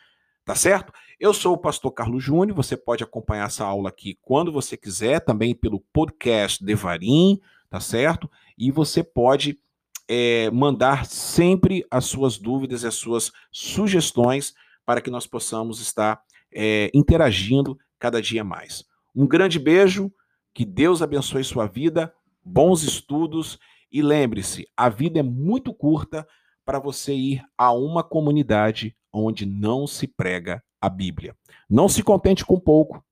Tá 0.45 0.55
certo? 0.55 0.93
Eu 1.19 1.35
sou 1.35 1.55
o 1.55 1.59
pastor 1.59 1.93
Carlos 1.93 2.23
Júnior, 2.23 2.57
você 2.57 2.77
pode 2.77 3.03
acompanhar 3.03 3.47
essa 3.47 3.65
aula 3.65 3.89
aqui 3.89 4.17
quando 4.23 4.53
você 4.53 4.77
quiser, 4.77 5.21
também 5.21 5.55
pelo 5.55 5.81
podcast 5.93 6.65
Devarim, 6.65 7.41
tá 7.69 7.81
certo? 7.81 8.31
E 8.57 8.71
você 8.71 9.03
pode 9.03 9.59
é, 10.09 10.51
mandar 10.51 11.05
sempre 11.05 11.85
as 11.91 12.07
suas 12.07 12.39
dúvidas 12.39 12.83
e 12.83 12.87
as 12.87 12.95
suas 12.95 13.31
sugestões 13.53 14.55
para 14.87 15.03
que 15.03 15.11
nós 15.11 15.27
possamos 15.27 15.81
estar 15.81 16.23
é, 16.55 16.91
interagindo 16.95 17.79
cada 17.99 18.23
dia 18.23 18.43
mais. 18.43 18.85
Um 19.15 19.27
grande 19.27 19.59
beijo, 19.59 20.11
que 20.55 20.65
Deus 20.65 21.03
abençoe 21.03 21.45
sua 21.45 21.67
vida, 21.67 22.13
bons 22.45 22.83
estudos 22.83 23.59
e 23.91 24.03
lembre-se, 24.03 24.69
a 24.77 24.89
vida 24.89 25.21
é 25.21 25.23
muito 25.23 25.73
curta 25.73 26.27
para 26.65 26.79
você 26.79 27.15
ir 27.15 27.43
a 27.57 27.73
uma 27.73 28.03
comunidade 28.03 28.97
onde 29.13 29.47
não 29.47 29.87
se 29.87 30.07
prega 30.07 30.63
a 30.81 30.89
Bíblia. 30.89 31.35
Não 31.69 31.89
se 31.89 32.03
contente 32.03 32.45
com 32.45 32.61
pouco. 32.61 33.03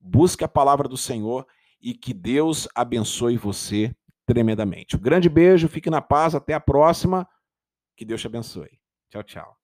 Busque 0.00 0.44
a 0.44 0.48
palavra 0.48 0.88
do 0.88 0.96
Senhor 0.96 1.46
e 1.80 1.94
que 1.94 2.14
Deus 2.14 2.66
abençoe 2.74 3.36
você 3.36 3.94
tremendamente. 4.26 4.96
Um 4.96 5.00
grande 5.00 5.28
beijo, 5.28 5.68
fique 5.68 5.90
na 5.90 6.00
paz, 6.00 6.34
até 6.34 6.54
a 6.54 6.60
próxima. 6.60 7.28
Que 7.96 8.04
Deus 8.04 8.20
te 8.20 8.26
abençoe. 8.26 8.80
Tchau, 9.10 9.22
tchau. 9.22 9.61